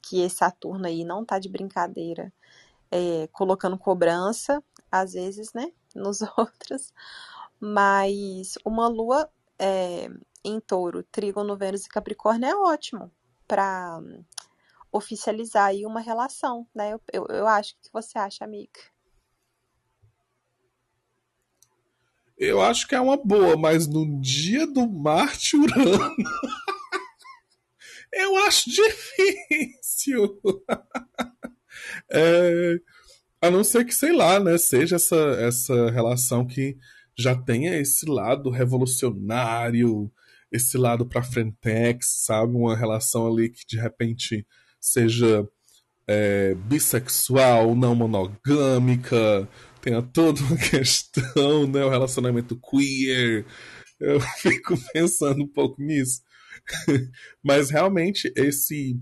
que 0.03 0.21
esse 0.21 0.37
Saturno 0.37 0.87
aí 0.87 1.05
não 1.05 1.25
tá 1.25 1.39
de 1.39 1.49
brincadeira, 1.49 2.33
é, 2.91 3.27
colocando 3.33 3.79
cobrança, 3.79 4.63
às 4.91 5.15
vezes, 5.15 5.53
né, 5.55 5.73
nos 5.95 6.21
outros, 6.37 6.93
mas 7.59 8.59
uma 8.65 8.89
lua 8.89 9.31
é, 9.59 10.11
em 10.45 10.61
touro, 10.61 11.03
trígono, 11.03 11.57
Vênus 11.57 11.87
e 11.87 11.89
Capricórnio 11.89 12.49
é 12.49 12.57
ótimo 12.57 13.11
para 13.47 14.01
oficializar 14.93 15.67
aí 15.67 15.87
uma 15.87 16.01
relação, 16.01 16.67
né? 16.75 16.93
Eu, 16.93 17.01
eu, 17.13 17.27
eu 17.29 17.47
acho. 17.47 17.75
Que 17.81 17.93
você 17.93 18.19
acha, 18.19 18.45
amiga? 18.45 18.81
Eu 22.39 22.61
acho 22.63 22.89
que 22.89 22.95
é 22.95 23.01
uma 23.01 23.17
boa, 23.17 23.57
mas 23.57 23.87
no 23.87 24.21
dia 24.21 24.67
do 24.67 24.89
Marte 24.89 25.57
Urano. 25.57 26.17
eu 28.13 28.37
acho 28.47 28.71
difícil. 28.71 30.41
é, 32.11 32.81
a 33.43 33.51
não 33.51 33.63
ser 33.63 33.85
que, 33.85 33.95
sei 33.95 34.13
lá, 34.13 34.41
né? 34.41 34.57
Seja 34.57 34.97
essa, 34.97 35.17
essa 35.17 35.91
relação 35.91 36.47
que 36.47 36.79
já 37.15 37.37
tenha 37.37 37.77
esse 37.77 38.07
lado 38.07 38.49
revolucionário, 38.49 40.11
esse 40.51 40.77
lado 40.77 41.07
pra 41.07 41.23
frentex, 41.23 42.25
sabe? 42.25 42.55
Uma 42.55 42.77
relação 42.77 43.27
ali 43.27 43.51
que 43.51 43.67
de 43.67 43.79
repente 43.79 44.47
seja 44.81 45.49
é, 46.07 46.55
bissexual, 46.55 47.75
não 47.75 47.95
monogâmica, 47.95 49.49
tenha 49.81 50.03
toda 50.03 50.41
uma 50.43 50.57
questão, 50.71 51.67
né? 51.67 51.85
O 51.85 51.91
relacionamento 51.91 52.59
queer. 52.59 53.47
Eu 53.99 54.21
fico 54.39 54.77
pensando 54.93 55.45
um 55.45 55.49
pouco 55.49 55.81
nisso. 55.83 56.23
Mas 57.43 57.71
realmente 57.71 58.33
esse 58.37 58.99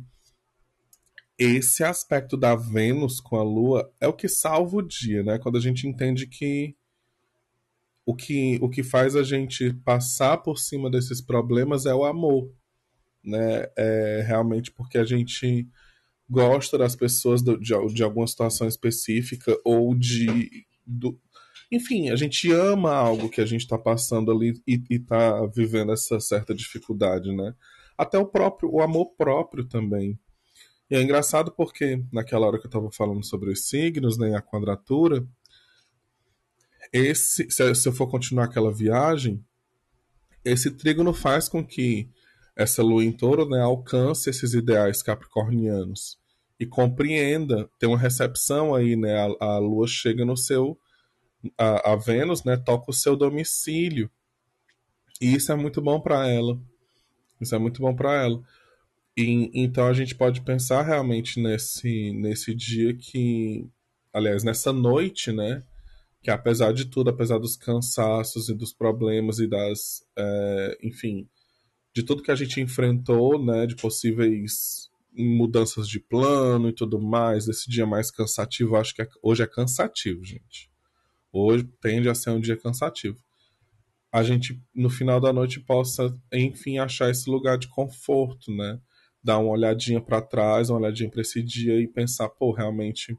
esse 1.39 1.85
aspecto 1.85 2.37
da 2.37 2.57
Vênus 2.57 3.21
com 3.21 3.37
a 3.37 3.45
Lua 3.45 3.89
é 4.01 4.09
o 4.09 4.13
que 4.13 4.29
salva 4.29 4.79
o 4.79 4.83
dia, 4.83 5.23
né? 5.23 5.39
Quando 5.39 5.57
a 5.57 5.61
gente 5.61 5.87
entende 5.87 6.27
que 6.27 6.75
o 8.09 8.14
que, 8.16 8.59
o 8.62 8.71
que 8.71 8.83
faz 8.83 9.14
a 9.14 9.23
gente 9.23 9.71
passar 9.85 10.38
por 10.38 10.59
cima 10.59 10.90
desses 10.90 11.21
problemas 11.21 11.85
é 11.85 11.94
o 11.94 12.07
amor, 12.07 12.51
né? 13.23 13.66
É 13.77 14.25
realmente 14.27 14.73
porque 14.73 14.97
a 14.97 15.05
gente 15.05 15.68
gosta 16.27 16.79
das 16.79 16.97
pessoas 16.97 17.42
de, 17.42 17.55
de 17.92 18.03
alguma 18.03 18.27
situação 18.27 18.66
específica 18.66 19.55
ou 19.62 19.94
de. 19.94 20.64
Do, 20.87 21.21
enfim, 21.71 22.09
a 22.09 22.16
gente 22.16 22.51
ama 22.51 22.94
algo 22.94 23.29
que 23.29 23.42
a 23.42 23.47
gente 23.47 23.61
está 23.61 23.77
passando 23.77 24.33
ali 24.33 24.55
e 24.66 24.83
está 24.88 25.44
vivendo 25.55 25.92
essa 25.92 26.18
certa 26.18 26.55
dificuldade, 26.55 27.31
né? 27.37 27.55
Até 27.99 28.18
o 28.18 28.25
próprio, 28.25 28.71
o 28.73 28.81
amor 28.81 29.12
próprio 29.18 29.68
também. 29.68 30.18
E 30.90 30.97
é 30.97 31.03
engraçado 31.03 31.53
porque 31.53 32.03
naquela 32.11 32.47
hora 32.47 32.59
que 32.59 32.64
eu 32.64 32.71
estava 32.71 32.90
falando 32.90 33.23
sobre 33.23 33.51
os 33.51 33.68
signos, 33.68 34.16
né, 34.16 34.35
a 34.35 34.40
quadratura, 34.40 35.29
esse, 36.92 37.51
se 37.51 37.88
eu 37.88 37.92
for 37.92 38.09
continuar 38.09 38.44
aquela 38.44 38.72
viagem, 38.72 39.44
esse 40.44 40.70
trígono 40.70 41.12
faz 41.12 41.48
com 41.48 41.64
que 41.64 42.09
essa 42.57 42.83
lua 42.83 43.05
em 43.05 43.12
touro 43.12 43.48
né, 43.48 43.61
alcance 43.61 44.29
esses 44.29 44.55
ideais 44.55 45.03
capricornianos 45.03 46.18
e 46.59 46.66
compreenda, 46.66 47.70
tem 47.79 47.88
uma 47.88 47.98
recepção 47.98 48.74
aí, 48.74 48.96
né? 48.96 49.14
A, 49.40 49.44
a 49.44 49.59
lua 49.59 49.87
chega 49.87 50.24
no 50.24 50.37
seu. 50.37 50.77
A, 51.57 51.92
a, 51.92 51.96
Vênus, 51.96 52.42
né, 52.42 52.57
toca 52.57 52.90
o 52.90 52.94
seu 52.94 53.16
domicílio. 53.16 54.11
E 55.20 55.35
isso 55.35 55.53
é 55.53 55.55
muito 55.55 55.81
bom 55.81 56.01
para 56.01 56.27
ela. 56.29 56.61
Isso 57.40 57.55
é 57.55 57.59
muito 57.59 57.81
bom 57.81 57.94
para 57.94 58.24
ela. 58.24 58.42
E, 59.16 59.51
então 59.55 59.87
a 59.87 59.92
gente 59.92 60.16
pode 60.16 60.40
pensar 60.40 60.83
realmente 60.83 61.40
nesse, 61.40 62.12
nesse 62.12 62.55
dia 62.55 62.92
que. 62.92 63.68
Aliás, 64.12 64.42
nessa 64.42 64.72
noite, 64.72 65.31
né? 65.31 65.62
Que 66.29 66.33
apesar 66.33 66.75
de 66.75 66.85
tudo, 66.85 67.09
apesar 67.09 67.38
dos 67.38 67.57
cansaços 67.57 68.51
e 68.51 68.55
dos 68.55 68.71
problemas 68.71 69.38
e 69.38 69.47
das, 69.47 70.05
é, 70.14 70.79
enfim, 70.83 71.27
de 71.95 72.03
tudo 72.03 72.23
que 72.23 72.31
a 72.31 72.35
gente 72.35 72.61
enfrentou, 72.61 73.43
né, 73.43 73.67
de 73.67 73.75
possíveis 73.75 74.91
mudanças 75.11 75.88
de 75.88 75.99
plano 75.99 76.69
e 76.69 76.73
tudo 76.75 77.01
mais, 77.01 77.49
esse 77.49 77.71
dia 77.71 77.87
mais 77.87 78.11
cansativo, 78.11 78.77
acho 78.77 78.95
que 78.95 79.01
é, 79.01 79.09
hoje 79.23 79.43
é 79.43 79.47
cansativo, 79.47 80.23
gente. 80.23 80.71
Hoje 81.33 81.64
tende 81.81 82.11
a 82.11 82.14
ser 82.14 82.29
um 82.29 82.41
dia 82.41 82.59
cansativo. 82.59 83.17
A 84.12 84.23
gente, 84.23 84.62
no 84.75 84.91
final 84.91 85.23
da 85.23 85.33
noite, 85.33 85.59
possa, 85.59 86.14
enfim, 86.31 86.77
achar 86.77 87.09
esse 87.09 87.31
lugar 87.31 87.57
de 87.57 87.69
conforto, 87.69 88.55
né? 88.55 88.79
Dar 89.25 89.38
uma 89.38 89.53
olhadinha 89.53 89.99
para 89.99 90.21
trás, 90.21 90.69
uma 90.69 90.79
olhadinha 90.79 91.09
para 91.09 91.23
esse 91.23 91.43
dia 91.43 91.81
e 91.81 91.88
pensar, 91.88 92.29
pô, 92.29 92.53
realmente 92.53 93.17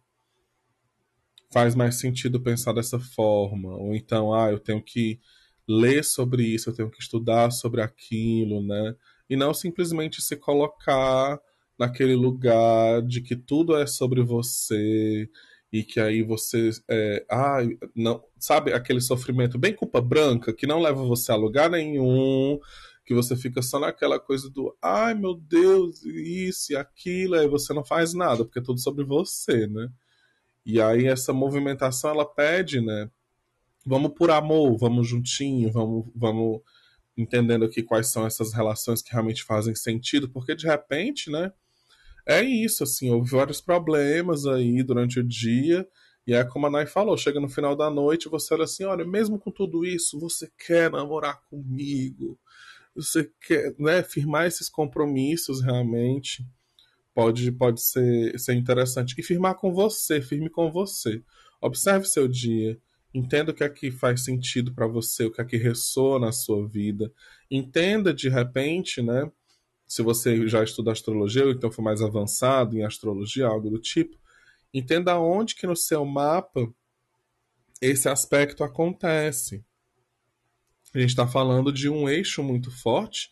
faz 1.52 1.76
mais 1.76 1.96
sentido 1.96 2.42
pensar 2.42 2.74
dessa 2.74 3.00
forma. 3.00 3.76
Ou 3.76 3.96
então, 3.96 4.34
ah, 4.34 4.52
eu 4.52 4.60
tenho 4.60 4.82
que 4.82 5.20
ler 5.68 6.04
sobre 6.04 6.44
isso, 6.44 6.70
eu 6.70 6.74
tenho 6.74 6.90
que 6.90 7.02
estudar 7.02 7.52
sobre 7.52 7.82
aquilo, 7.82 8.62
né? 8.62 8.96
E 9.30 9.36
não 9.36 9.54
simplesmente 9.54 10.22
se 10.22 10.36
colocar 10.36 11.40
naquele 11.78 12.16
lugar 12.16 13.02
de 13.04 13.22
que 13.22 13.36
tudo 13.36 13.78
é 13.78 13.86
sobre 13.88 14.22
você 14.22 15.30
e 15.72 15.84
que 15.84 16.00
aí 16.00 16.24
você 16.24 16.72
é, 16.90 17.26
ah, 17.30 17.60
não, 17.96 18.24
sabe 18.40 18.74
aquele 18.74 19.00
sofrimento 19.00 19.58
bem 19.58 19.74
culpa 19.74 20.02
branca 20.02 20.52
que 20.54 20.68
não 20.68 20.82
leva 20.82 21.04
você 21.06 21.32
a 21.32 21.36
lugar 21.36 21.70
nenhum, 21.70 22.60
que 23.06 23.14
você 23.14 23.36
fica 23.36 23.62
só 23.62 23.80
naquela 23.80 24.20
coisa 24.20 24.50
do 24.50 24.76
ai 24.82 25.14
meu 25.14 25.36
Deus, 25.36 26.04
isso 26.04 26.74
e 26.74 26.76
aquilo, 26.76 27.36
aí 27.36 27.48
você 27.48 27.74
não 27.74 27.86
faz 27.86 28.14
nada, 28.14 28.44
porque 28.44 28.60
é 28.60 28.64
tudo 28.64 28.80
sobre 28.80 29.06
você, 29.06 29.68
né? 29.68 29.90
E 30.66 30.82
aí 30.82 31.08
essa 31.08 31.34
movimentação 31.34 32.12
ela 32.12 32.26
pede, 32.26 32.82
né? 32.82 33.10
Vamos 33.86 34.14
por 34.14 34.30
amor, 34.30 34.78
vamos 34.78 35.08
juntinho, 35.08 35.72
vamos, 35.72 36.06
vamos 36.16 36.62
entendendo 37.18 37.66
aqui 37.66 37.82
quais 37.82 38.08
são 38.08 38.26
essas 38.26 38.54
relações 38.54 39.02
que 39.02 39.12
realmente 39.12 39.44
fazem 39.44 39.76
sentido, 39.76 40.30
porque 40.30 40.56
de 40.56 40.68
repente, 40.68 41.30
né? 41.30 41.52
É 42.26 42.42
isso, 42.44 42.84
assim, 42.84 43.10
houve 43.10 43.32
vários 43.32 43.60
problemas 43.62 44.46
aí 44.46 44.84
durante 44.84 45.20
o 45.20 45.24
dia, 45.24 45.88
e 46.28 46.34
é 46.34 46.44
como 46.44 46.68
a 46.68 46.70
Nai 46.70 46.86
falou, 46.86 47.18
chega 47.18 47.40
no 47.40 47.50
final 47.50 47.76
da 47.76 47.90
noite 47.90 48.30
você 48.30 48.54
olha 48.54 48.66
assim, 48.66 48.84
olha, 48.84 49.04
mesmo 49.06 49.40
com 49.40 49.50
tudo 49.50 49.84
isso, 49.86 50.20
você 50.20 50.48
quer 50.68 50.92
namorar 50.92 51.42
comigo, 51.50 52.38
você 52.96 53.32
quer, 53.42 53.74
né, 53.80 54.04
firmar 54.04 54.46
esses 54.46 54.70
compromissos 54.70 55.62
realmente 55.62 56.46
pode, 57.14 57.52
pode 57.52 57.82
ser, 57.82 58.38
ser 58.40 58.54
interessante. 58.54 59.16
E 59.18 59.24
firmar 59.24 59.56
com 59.56 59.74
você, 59.74 60.22
firme 60.22 60.50
com 60.50 60.72
você. 60.72 61.24
Observe 61.62 62.06
seu 62.06 62.28
dia, 62.28 62.80
entenda 63.14 63.52
o 63.52 63.54
que 63.54 63.64
é 63.64 63.70
que 63.70 63.92
faz 63.92 64.24
sentido 64.24 64.74
para 64.74 64.88
você, 64.88 65.26
o 65.26 65.32
que 65.32 65.42
é 65.42 65.46
que 65.46 65.58
ressoa 65.58 66.20
na 66.20 66.32
sua 66.32 66.68
vida. 66.68 67.12
Entenda 67.50 68.14
de 68.14 68.30
repente, 68.30 69.02
né? 69.02 69.30
Se 69.88 70.02
você 70.02 70.48
já 70.48 70.64
estuda 70.64 70.92
astrologia 70.92 71.46
ou 71.46 71.52
então 71.52 71.72
for 71.72 71.82
mais 71.82 72.02
avançado 72.02 72.78
em 72.78 72.84
astrologia, 72.84 73.48
algo 73.48 73.70
do 73.70 73.80
tipo, 73.80 74.18
entenda 74.74 75.20
onde 75.20 75.56
que 75.56 75.66
no 75.66 75.76
seu 75.76 76.06
mapa 76.06 76.72
esse 77.82 78.08
aspecto 78.08 78.64
acontece. 78.64 79.64
A 80.94 81.00
gente 81.00 81.10
está 81.10 81.28
falando 81.28 81.72
de 81.72 81.90
um 81.90 82.08
eixo 82.08 82.44
muito 82.44 82.72
forte, 82.72 83.32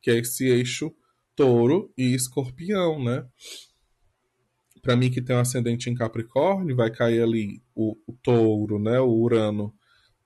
que 0.00 0.10
é 0.10 0.18
esse 0.18 0.46
eixo 0.46 0.94
touro 1.38 1.92
e 1.96 2.16
escorpião, 2.16 3.02
né? 3.02 3.24
Para 4.82 4.96
mim 4.96 5.08
que 5.08 5.22
tem 5.22 5.36
um 5.36 5.40
ascendente 5.40 5.88
em 5.88 5.94
Capricórnio, 5.94 6.74
vai 6.74 6.90
cair 6.90 7.22
ali 7.22 7.62
o, 7.76 7.96
o 8.08 8.12
touro, 8.12 8.80
né? 8.80 8.98
O 8.98 9.08
Urano 9.08 9.72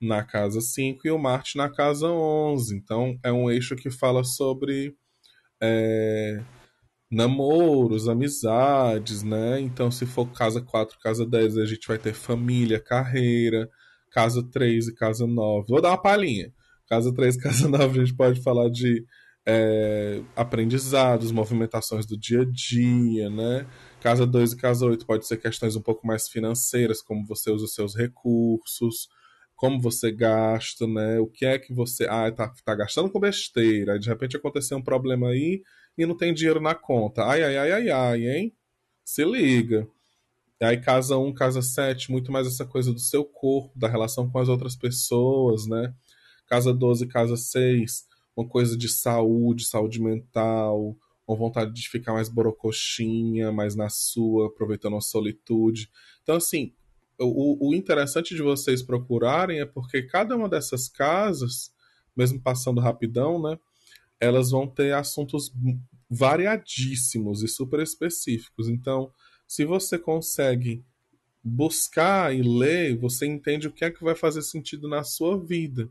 na 0.00 0.24
casa 0.24 0.60
5 0.62 1.06
e 1.06 1.10
o 1.10 1.18
Marte 1.18 1.58
na 1.58 1.68
casa 1.68 2.08
11. 2.08 2.74
Então 2.74 3.18
é 3.22 3.30
um 3.30 3.50
eixo 3.50 3.76
que 3.76 3.90
fala 3.90 4.24
sobre 4.24 4.96
é, 5.60 6.42
namoros, 7.10 8.08
amizades, 8.08 9.22
né? 9.22 9.60
Então 9.60 9.90
se 9.90 10.06
for 10.06 10.26
casa 10.32 10.62
4, 10.62 10.98
casa 10.98 11.26
10, 11.26 11.58
a 11.58 11.66
gente 11.66 11.86
vai 11.86 11.98
ter 11.98 12.14
família, 12.14 12.80
carreira, 12.80 13.68
casa 14.10 14.42
3 14.42 14.88
e 14.88 14.94
casa 14.94 15.26
9. 15.26 15.66
Vou 15.68 15.82
dar 15.82 15.90
uma 15.90 16.00
palhinha. 16.00 16.50
Casa 16.88 17.12
3 17.12 17.36
e 17.36 17.38
casa 17.42 17.68
9 17.68 18.00
a 18.00 18.04
gente 18.04 18.16
pode 18.16 18.42
falar 18.42 18.70
de 18.70 19.04
é, 19.46 20.22
aprendizados, 20.36 21.32
movimentações 21.32 22.06
do 22.06 22.16
dia 22.16 22.42
a 22.42 22.44
dia, 22.44 23.28
né? 23.30 23.66
Casa 24.00 24.26
2 24.26 24.52
e 24.52 24.56
casa 24.56 24.86
8 24.86 25.04
pode 25.06 25.26
ser 25.26 25.36
questões 25.38 25.76
um 25.76 25.82
pouco 25.82 26.06
mais 26.06 26.28
financeiras, 26.28 27.02
como 27.02 27.26
você 27.26 27.50
usa 27.50 27.64
os 27.64 27.74
seus 27.74 27.96
recursos, 27.96 29.08
como 29.56 29.80
você 29.80 30.10
gasta, 30.12 30.86
né? 30.86 31.18
O 31.20 31.26
que 31.26 31.44
é 31.44 31.58
que 31.58 31.72
você. 31.72 32.06
Ah, 32.08 32.30
tá, 32.30 32.52
tá 32.64 32.74
gastando 32.74 33.10
com 33.10 33.20
besteira. 33.20 33.94
Aí 33.94 33.98
de 33.98 34.08
repente 34.08 34.36
aconteceu 34.36 34.78
um 34.78 34.82
problema 34.82 35.28
aí 35.28 35.62
e 35.96 36.06
não 36.06 36.16
tem 36.16 36.34
dinheiro 36.34 36.60
na 36.60 36.74
conta. 36.74 37.24
Ai, 37.24 37.42
ai, 37.42 37.56
ai, 37.56 37.72
ai, 37.72 37.90
ai, 37.90 38.26
hein? 38.28 38.56
Se 39.04 39.24
liga. 39.24 39.86
Aí 40.62 40.80
casa 40.80 41.16
1, 41.18 41.34
casa 41.34 41.60
7, 41.60 42.10
muito 42.12 42.30
mais 42.30 42.46
essa 42.46 42.64
coisa 42.64 42.92
do 42.92 43.00
seu 43.00 43.24
corpo, 43.24 43.76
da 43.76 43.88
relação 43.88 44.30
com 44.30 44.38
as 44.38 44.48
outras 44.48 44.76
pessoas, 44.76 45.66
né? 45.66 45.92
Casa 46.46 46.72
12, 46.72 47.06
casa 47.08 47.36
6, 47.36 48.06
uma 48.36 48.48
coisa 48.48 48.76
de 48.76 48.88
saúde, 48.88 49.64
saúde 49.64 50.00
mental, 50.00 50.96
uma 51.26 51.36
vontade 51.36 51.72
de 51.72 51.88
ficar 51.88 52.12
mais 52.12 52.28
borocoxinha, 52.28 53.52
mais 53.52 53.74
na 53.74 53.88
sua, 53.88 54.48
aproveitando 54.48 54.96
a 54.96 55.00
solitude. 55.00 55.90
Então, 56.22 56.36
assim, 56.36 56.72
o, 57.18 57.68
o 57.70 57.74
interessante 57.74 58.34
de 58.34 58.42
vocês 58.42 58.82
procurarem 58.82 59.60
é 59.60 59.66
porque 59.66 60.02
cada 60.02 60.36
uma 60.36 60.48
dessas 60.48 60.88
casas, 60.88 61.72
mesmo 62.16 62.40
passando 62.40 62.80
rapidão, 62.80 63.40
né, 63.40 63.58
elas 64.20 64.50
vão 64.50 64.66
ter 64.66 64.94
assuntos 64.94 65.52
variadíssimos 66.08 67.42
e 67.42 67.48
super 67.48 67.80
específicos. 67.80 68.68
Então, 68.68 69.10
se 69.46 69.64
você 69.64 69.98
consegue 69.98 70.84
buscar 71.42 72.34
e 72.34 72.42
ler, 72.42 72.96
você 72.96 73.26
entende 73.26 73.66
o 73.66 73.72
que 73.72 73.84
é 73.84 73.90
que 73.90 74.04
vai 74.04 74.14
fazer 74.14 74.42
sentido 74.42 74.88
na 74.88 75.02
sua 75.02 75.38
vida. 75.38 75.90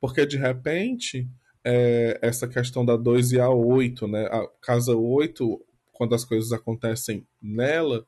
Porque 0.00 0.26
de 0.26 0.36
repente, 0.36 1.28
é, 1.64 2.18
essa 2.22 2.48
questão 2.48 2.84
da 2.84 2.96
2 2.96 3.32
e 3.32 3.40
a 3.40 3.50
8, 3.50 4.06
né? 4.08 4.26
A 4.26 4.46
casa 4.60 4.96
8, 4.96 5.60
quando 5.92 6.14
as 6.14 6.24
coisas 6.24 6.52
acontecem 6.52 7.26
nela, 7.40 8.06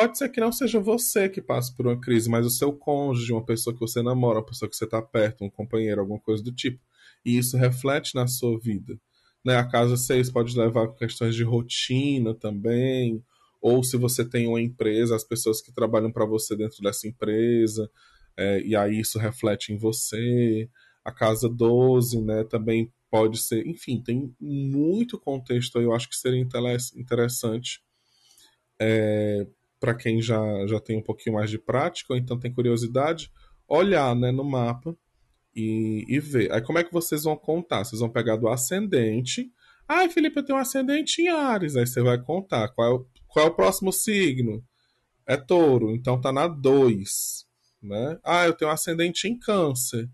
Pode 0.00 0.16
ser 0.16 0.28
que 0.30 0.40
não 0.40 0.50
seja 0.50 0.80
você 0.80 1.28
que 1.28 1.42
passe 1.42 1.76
por 1.76 1.86
uma 1.86 2.00
crise, 2.00 2.30
mas 2.30 2.46
o 2.46 2.50
seu 2.50 2.72
cônjuge, 2.72 3.32
uma 3.32 3.44
pessoa 3.44 3.74
que 3.74 3.80
você 3.80 4.02
namora, 4.02 4.38
uma 4.38 4.46
pessoa 4.46 4.66
que 4.66 4.74
você 4.74 4.84
está 4.84 5.02
perto, 5.02 5.44
um 5.44 5.50
companheiro, 5.50 6.00
alguma 6.00 6.18
coisa 6.18 6.42
do 6.42 6.50
tipo. 6.50 6.80
E 7.22 7.36
isso 7.36 7.56
reflete 7.58 8.14
na 8.14 8.26
sua 8.26 8.58
vida. 8.58 8.98
Né? 9.44 9.56
A 9.56 9.68
casa 9.68 9.98
6 9.98 10.30
pode 10.30 10.56
levar 10.56 10.84
a 10.84 10.92
questões 10.94 11.34
de 11.34 11.42
rotina 11.42 12.34
também, 12.34 13.22
ou 13.60 13.84
se 13.84 13.96
você 13.98 14.24
tem 14.24 14.46
uma 14.48 14.60
empresa, 14.60 15.14
as 15.14 15.24
pessoas 15.24 15.60
que 15.60 15.70
trabalham 15.70 16.10
para 16.10 16.24
você 16.24 16.56
dentro 16.56 16.82
dessa 16.82 17.06
empresa, 17.06 17.90
é, 18.38 18.62
e 18.62 18.74
aí 18.74 19.00
isso 19.00 19.18
reflete 19.18 19.72
em 19.72 19.76
você. 19.76 20.66
A 21.04 21.12
casa 21.12 21.48
12 21.48 22.20
né, 22.20 22.44
também 22.44 22.92
pode 23.10 23.38
ser. 23.38 23.66
Enfim, 23.66 24.00
tem 24.00 24.34
muito 24.40 25.18
contexto 25.18 25.78
aí, 25.78 25.84
eu 25.84 25.94
acho 25.94 26.08
que 26.08 26.16
seria 26.16 26.40
interessante. 26.40 27.82
É, 28.78 29.46
para 29.78 29.94
quem 29.94 30.20
já, 30.20 30.66
já 30.66 30.78
tem 30.78 30.98
um 30.98 31.02
pouquinho 31.02 31.36
mais 31.36 31.50
de 31.50 31.58
prática, 31.58 32.12
ou 32.12 32.18
então 32.18 32.38
tem 32.38 32.52
curiosidade, 32.52 33.32
olhar 33.66 34.14
né, 34.14 34.30
no 34.30 34.44
mapa 34.44 34.96
e, 35.54 36.04
e 36.08 36.20
ver. 36.20 36.52
Aí 36.52 36.60
como 36.60 36.78
é 36.78 36.84
que 36.84 36.92
vocês 36.92 37.24
vão 37.24 37.36
contar? 37.36 37.84
Vocês 37.84 38.00
vão 38.00 38.10
pegar 38.10 38.36
do 38.36 38.48
ascendente. 38.48 39.50
Ah, 39.88 40.08
Felipe, 40.08 40.38
eu 40.38 40.44
tenho 40.44 40.58
um 40.58 40.60
ascendente 40.60 41.22
em 41.22 41.28
Ares. 41.28 41.76
Aí 41.76 41.86
você 41.86 42.02
vai 42.02 42.20
contar. 42.20 42.68
Qual 42.68 42.88
é 42.88 42.94
o, 42.94 43.06
qual 43.26 43.46
é 43.46 43.48
o 43.48 43.54
próximo 43.54 43.92
signo? 43.92 44.62
É 45.26 45.36
touro, 45.36 45.94
então 45.94 46.20
tá 46.20 46.32
na 46.32 46.46
2. 46.46 47.46
Né? 47.82 48.18
Ah, 48.22 48.46
eu 48.46 48.52
tenho 48.52 48.70
um 48.70 48.74
ascendente 48.74 49.26
em 49.26 49.38
câncer. 49.38 50.08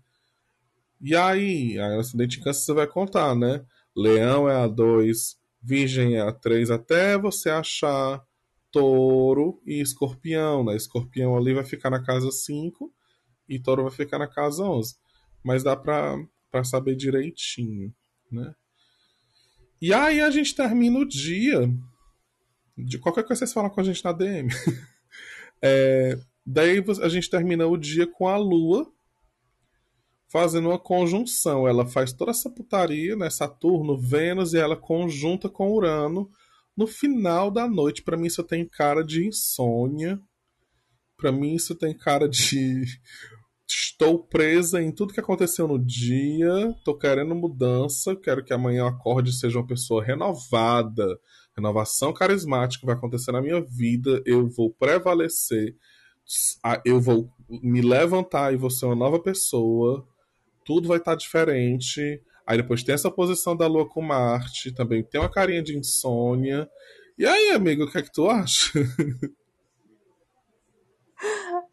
E 0.99 1.15
aí, 1.15 1.79
aí 1.79 1.99
ascendente 1.99 2.39
em 2.39 2.43
câncer 2.43 2.65
você 2.65 2.73
vai 2.73 2.87
contar, 2.87 3.35
né? 3.35 3.63
Leão 3.95 4.49
é 4.49 4.55
a 4.55 4.67
2, 4.67 5.37
Virgem 5.61 6.15
é 6.15 6.21
a 6.21 6.31
3, 6.31 6.71
até 6.71 7.17
você 7.17 7.49
achar 7.49 8.23
touro 8.71 9.61
e 9.65 9.81
escorpião, 9.81 10.63
né? 10.63 10.75
Escorpião 10.75 11.35
ali 11.35 11.53
vai 11.53 11.63
ficar 11.63 11.89
na 11.89 12.03
casa 12.03 12.31
5 12.31 12.93
e 13.47 13.59
touro 13.59 13.83
vai 13.83 13.91
ficar 13.91 14.19
na 14.19 14.27
casa 14.27 14.63
11. 14.63 14.95
Mas 15.43 15.63
dá 15.63 15.75
pra, 15.75 16.15
pra 16.51 16.63
saber 16.63 16.95
direitinho, 16.95 17.93
né? 18.31 18.53
E 19.81 19.93
aí 19.93 20.21
a 20.21 20.29
gente 20.31 20.55
termina 20.55 20.99
o 20.99 21.07
dia. 21.07 21.69
De 22.77 22.97
qualquer 22.97 23.23
coisa 23.23 23.39
vocês 23.39 23.53
falam 23.53 23.69
com 23.69 23.79
a 23.79 23.83
gente 23.83 24.03
na 24.03 24.11
DM. 24.11 24.49
é, 25.61 26.19
daí 26.45 26.83
a 27.01 27.09
gente 27.09 27.29
termina 27.29 27.67
o 27.67 27.77
dia 27.77 28.07
com 28.07 28.27
a 28.27 28.37
lua 28.37 28.91
fazendo 30.29 30.69
uma 30.69 30.79
conjunção. 30.79 31.67
Ela 31.67 31.85
faz 31.85 32.13
toda 32.13 32.31
essa 32.31 32.49
putaria, 32.49 33.15
né? 33.15 33.29
Saturno, 33.29 33.97
Vênus, 33.97 34.53
e 34.53 34.57
ela 34.57 34.75
conjunta 34.75 35.49
com 35.49 35.71
Urano 35.71 36.29
no 36.77 36.85
final 36.85 37.49
da 37.49 37.67
noite, 37.67 38.03
para 38.03 38.15
mim 38.15 38.27
isso 38.27 38.43
tem 38.43 38.63
cara 38.63 39.03
de 39.03 39.25
insônia. 39.25 40.21
Para 41.17 41.31
mim 41.31 41.55
isso 41.55 41.73
tem 41.73 41.97
cara 41.97 42.29
de 42.29 42.85
estou 43.67 44.19
presa 44.19 44.79
em 44.79 44.91
tudo 44.91 45.11
que 45.11 45.19
aconteceu 45.19 45.67
no 45.67 45.83
dia, 45.83 46.75
tô 46.85 46.95
querendo 46.95 47.33
mudança, 47.33 48.15
quero 48.15 48.43
que 48.43 48.53
amanhã 48.53 48.81
eu 48.81 48.87
acorde 48.87 49.31
e 49.31 49.33
seja 49.33 49.57
uma 49.57 49.65
pessoa 49.65 50.03
renovada. 50.03 51.19
Renovação 51.55 52.13
carismática 52.13 52.85
vai 52.85 52.95
acontecer 52.95 53.31
na 53.31 53.41
minha 53.41 53.59
vida, 53.59 54.21
eu 54.23 54.47
vou 54.47 54.71
prevalecer, 54.71 55.75
eu 56.85 57.01
vou 57.01 57.27
me 57.49 57.81
levantar 57.81 58.53
e 58.53 58.57
vou 58.57 58.69
ser 58.69 58.85
uma 58.85 58.95
nova 58.95 59.19
pessoa, 59.19 60.07
tudo 60.67 60.87
vai 60.87 60.97
estar 60.97 61.15
diferente, 61.15 62.21
Aí 62.47 62.55
depois 62.55 62.81
tem 62.81 62.95
essa 62.95 63.11
posição 63.11 63.57
da 63.57 63.67
Lua 63.67 63.85
com 63.89 64.01
Marte, 64.01 64.73
também 64.73 65.03
tem 65.03 65.19
uma 65.19 65.29
carinha 65.29 65.61
de 65.61 65.77
insônia. 65.77 66.69
E 67.17 67.27
aí, 67.27 67.51
amigo, 67.51 67.83
o 67.83 67.91
que 67.91 67.97
é 67.97 68.01
que 68.01 68.11
tu 68.11 68.29
acha? 68.29 68.71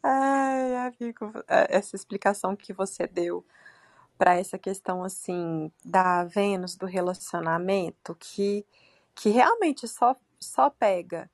Ai, 0.02 0.74
amigo, 0.74 1.32
é, 1.46 1.76
essa 1.76 1.94
explicação 1.94 2.56
que 2.56 2.72
você 2.72 3.06
deu 3.06 3.46
para 4.18 4.34
essa 4.34 4.58
questão 4.58 5.04
assim 5.04 5.70
da 5.84 6.24
Vênus 6.24 6.76
do 6.76 6.86
relacionamento, 6.86 8.16
que 8.16 8.66
que 9.14 9.28
realmente 9.28 9.86
só 9.86 10.16
só 10.40 10.68
pega 10.70 11.30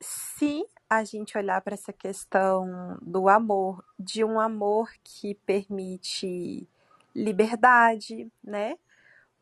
se 0.00 0.66
a 0.88 1.02
gente 1.04 1.36
olhar 1.36 1.60
para 1.60 1.74
essa 1.74 1.92
questão 1.92 2.98
do 3.02 3.28
amor, 3.28 3.84
de 3.98 4.24
um 4.24 4.38
amor 4.38 4.90
que 5.02 5.34
permite 5.34 6.68
liberdade, 7.14 8.30
né? 8.42 8.78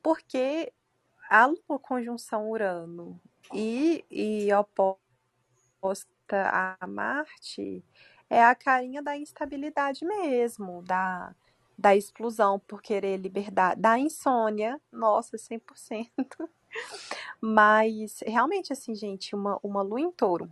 Porque 0.02 0.72
a 1.28 1.46
Lua 1.46 1.78
conjunção 1.80 2.50
Urano 2.50 3.20
e, 3.52 4.04
e 4.10 4.52
oposta 4.54 4.98
a 6.30 6.86
Marte 6.86 7.84
é 8.30 8.42
a 8.42 8.54
carinha 8.54 9.02
da 9.02 9.16
instabilidade 9.16 10.04
mesmo, 10.04 10.82
da, 10.82 11.34
da 11.76 11.94
exclusão 11.94 12.58
por 12.60 12.80
querer 12.80 13.18
liberdade, 13.18 13.80
da 13.80 13.98
insônia, 13.98 14.80
nossa, 14.90 15.36
100%. 15.36 16.08
Mas 17.40 18.20
realmente 18.26 18.72
assim, 18.72 18.94
gente, 18.94 19.34
uma, 19.34 19.58
uma 19.62 19.82
lua 19.82 20.00
em 20.00 20.10
touro 20.10 20.50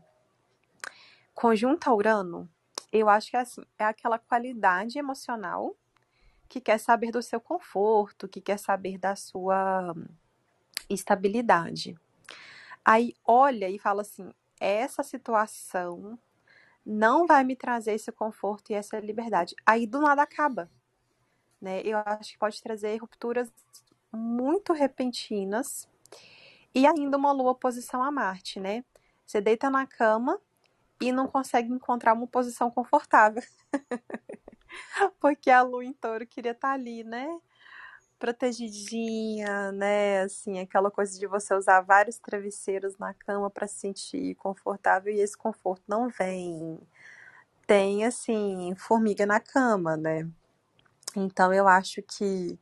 conjunta 1.35 1.93
Urano, 1.93 2.49
eu 2.93 3.09
acho 3.09 3.31
que 3.31 3.37
é 3.37 3.41
assim, 3.41 3.63
é 3.79 3.85
aquela 3.85 4.19
qualidade 4.19 4.99
emocional 4.99 5.77
que 6.49 6.61
quer 6.61 6.79
saber 6.79 7.11
do 7.11 7.23
seu 7.23 7.41
conforto, 7.41 8.29
que 8.29 8.41
quer 8.41 8.59
saber 8.59 8.99
da 8.99 9.17
sua 9.17 9.95
estabilidade. 10.89 11.99
Aí 12.85 13.15
olha 13.25 13.69
e 13.69 13.79
fala 13.79 14.03
assim: 14.03 14.33
essa 14.61 15.03
situação 15.03 16.19
não 16.85 17.27
vai 17.27 17.45
me 17.45 17.57
trazer 17.57 17.93
esse 17.93 18.13
conforto 18.13 18.71
e 18.71 18.75
essa 18.75 18.99
liberdade. 19.01 19.55
Aí 19.65 19.87
do 19.87 20.01
nada 20.01 20.23
acaba. 20.23 20.71
Né? 21.61 21.81
Eu 21.83 21.99
acho 22.05 22.33
que 22.33 22.39
pode 22.39 22.61
trazer 22.63 22.97
rupturas 22.99 23.51
muito 24.13 24.73
repentinas 24.73 25.89
e 26.75 26.87
ainda 26.87 27.17
uma 27.17 27.33
lua 27.33 27.55
posição 27.55 28.03
a 28.03 28.11
Marte, 28.11 28.61
né? 28.61 28.85
Você 29.27 29.41
deita 29.41 29.71
na 29.71 29.87
cama 29.87 30.41
e 31.01 31.13
não 31.13 31.27
consegue 31.27 31.73
encontrar 31.73 32.13
uma 32.15 32.27
posição 32.27 32.71
confortável. 32.71 33.43
Porque 35.21 35.51
a 35.51 35.63
lua 35.63 35.85
em 35.85 35.93
touro 35.93 36.27
queria 36.27 36.53
estar 36.53 36.69
tá 36.69 36.75
ali, 36.75 37.05
né? 37.05 37.29
Protegidinha, 38.19 39.73
né? 39.73 40.23
Assim, 40.23 40.61
aquela 40.61 40.91
coisa 40.91 41.19
de 41.19 41.27
você 41.27 41.55
usar 41.55 41.81
vários 41.81 42.19
travesseiros 42.19 42.97
na 42.99 43.13
cama 43.15 43.51
para 43.51 43.67
se 43.67 43.81
sentir 43.81 44.35
confortável 44.37 45.13
e 45.13 45.21
esse 45.21 45.37
conforto 45.37 45.83
não 45.89 46.09
vem. 46.09 46.79
Tem, 47.67 48.05
assim, 48.05 48.75
formiga 48.77 49.27
na 49.27 49.41
cama, 49.41 49.97
né? 49.97 50.29
Então 51.17 51.53
eu 51.53 51.69
acho 51.69 52.03
que 52.03 52.59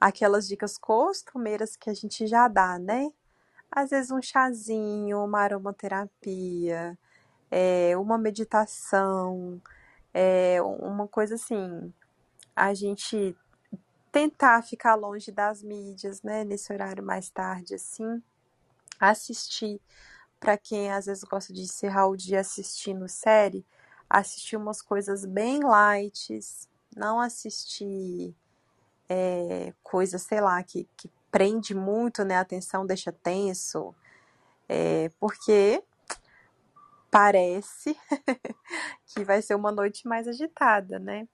aquelas 0.00 0.46
dicas 0.46 0.78
costumeiras 0.78 1.76
que 1.76 1.90
a 1.90 1.94
gente 1.94 2.26
já 2.26 2.48
dá, 2.48 2.78
né? 2.78 3.10
Às 3.70 3.90
vezes 3.90 4.10
um 4.10 4.22
chazinho, 4.22 5.24
uma 5.24 5.40
aromaterapia, 5.40 6.98
é, 7.50 7.96
uma 7.96 8.18
meditação, 8.18 9.60
é, 10.12 10.60
uma 10.62 11.06
coisa 11.08 11.34
assim, 11.36 11.92
a 12.56 12.74
gente 12.74 13.36
tentar 14.12 14.62
ficar 14.62 14.94
longe 14.94 15.30
das 15.30 15.62
mídias, 15.62 16.22
né, 16.22 16.44
nesse 16.44 16.72
horário 16.72 17.04
mais 17.04 17.30
tarde, 17.30 17.74
assim, 17.74 18.22
assistir, 19.00 19.80
para 20.40 20.56
quem 20.56 20.92
às 20.92 21.06
vezes 21.06 21.24
gosta 21.24 21.52
de 21.52 21.62
encerrar 21.62 22.08
o 22.08 22.16
dia 22.16 22.40
assistindo 22.40 23.08
série, 23.08 23.64
assistir 24.08 24.56
umas 24.56 24.82
coisas 24.82 25.24
bem 25.24 25.60
light, 25.62 26.40
não 26.96 27.20
assistir 27.20 28.34
é, 29.08 29.72
coisas, 29.82 30.22
sei 30.22 30.40
lá, 30.40 30.62
que, 30.62 30.88
que 30.96 31.10
prende 31.30 31.74
muito, 31.74 32.24
né, 32.24 32.36
a 32.36 32.40
atenção, 32.40 32.86
deixa 32.86 33.12
tenso, 33.12 33.94
é, 34.68 35.10
porque 35.20 35.82
parece 37.10 37.96
que 39.06 39.24
vai 39.24 39.42
ser 39.42 39.54
uma 39.54 39.72
noite 39.72 40.06
mais 40.06 40.28
agitada, 40.28 40.98
né? 40.98 41.26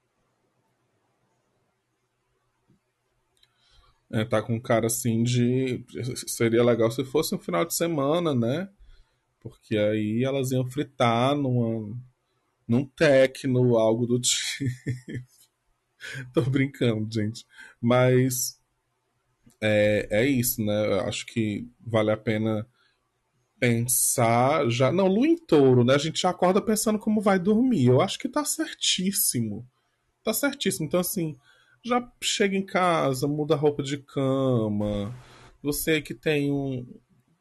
É, 4.10 4.24
tá 4.24 4.40
com 4.40 4.60
cara 4.60 4.86
assim 4.86 5.24
de. 5.24 5.84
Seria 6.28 6.62
legal 6.62 6.90
se 6.90 7.04
fosse 7.04 7.34
um 7.34 7.38
final 7.38 7.64
de 7.64 7.74
semana, 7.74 8.32
né? 8.34 8.70
Porque 9.40 9.76
aí 9.76 10.22
elas 10.22 10.52
iam 10.52 10.64
fritar 10.70 11.34
numa, 11.34 11.98
num 12.68 12.86
techno, 12.86 13.76
algo 13.76 14.06
do 14.06 14.20
tipo. 14.22 14.70
Tô 16.32 16.42
brincando, 16.42 17.12
gente. 17.12 17.44
Mas 17.80 18.60
é, 19.64 20.08
é 20.10 20.26
isso, 20.26 20.62
né? 20.62 20.86
Eu 20.86 21.00
acho 21.00 21.24
que 21.24 21.66
vale 21.80 22.10
a 22.10 22.16
pena 22.18 22.68
pensar 23.58 24.68
já. 24.68 24.92
Não, 24.92 25.06
lua 25.06 25.26
em 25.26 25.38
touro, 25.38 25.84
né? 25.84 25.94
A 25.94 25.98
gente 25.98 26.20
já 26.20 26.30
acorda 26.30 26.60
pensando 26.60 26.98
como 26.98 27.20
vai 27.20 27.38
dormir. 27.38 27.86
Eu 27.86 28.02
acho 28.02 28.18
que 28.18 28.28
tá 28.28 28.44
certíssimo. 28.44 29.66
Tá 30.22 30.34
certíssimo. 30.34 30.86
Então, 30.86 31.00
assim, 31.00 31.34
já 31.82 32.06
chega 32.22 32.54
em 32.54 32.64
casa, 32.64 33.26
muda 33.26 33.54
a 33.54 33.56
roupa 33.56 33.82
de 33.82 33.96
cama. 33.98 35.14
Você 35.62 36.02
que 36.02 36.12
tem 36.12 36.52
um, 36.52 36.86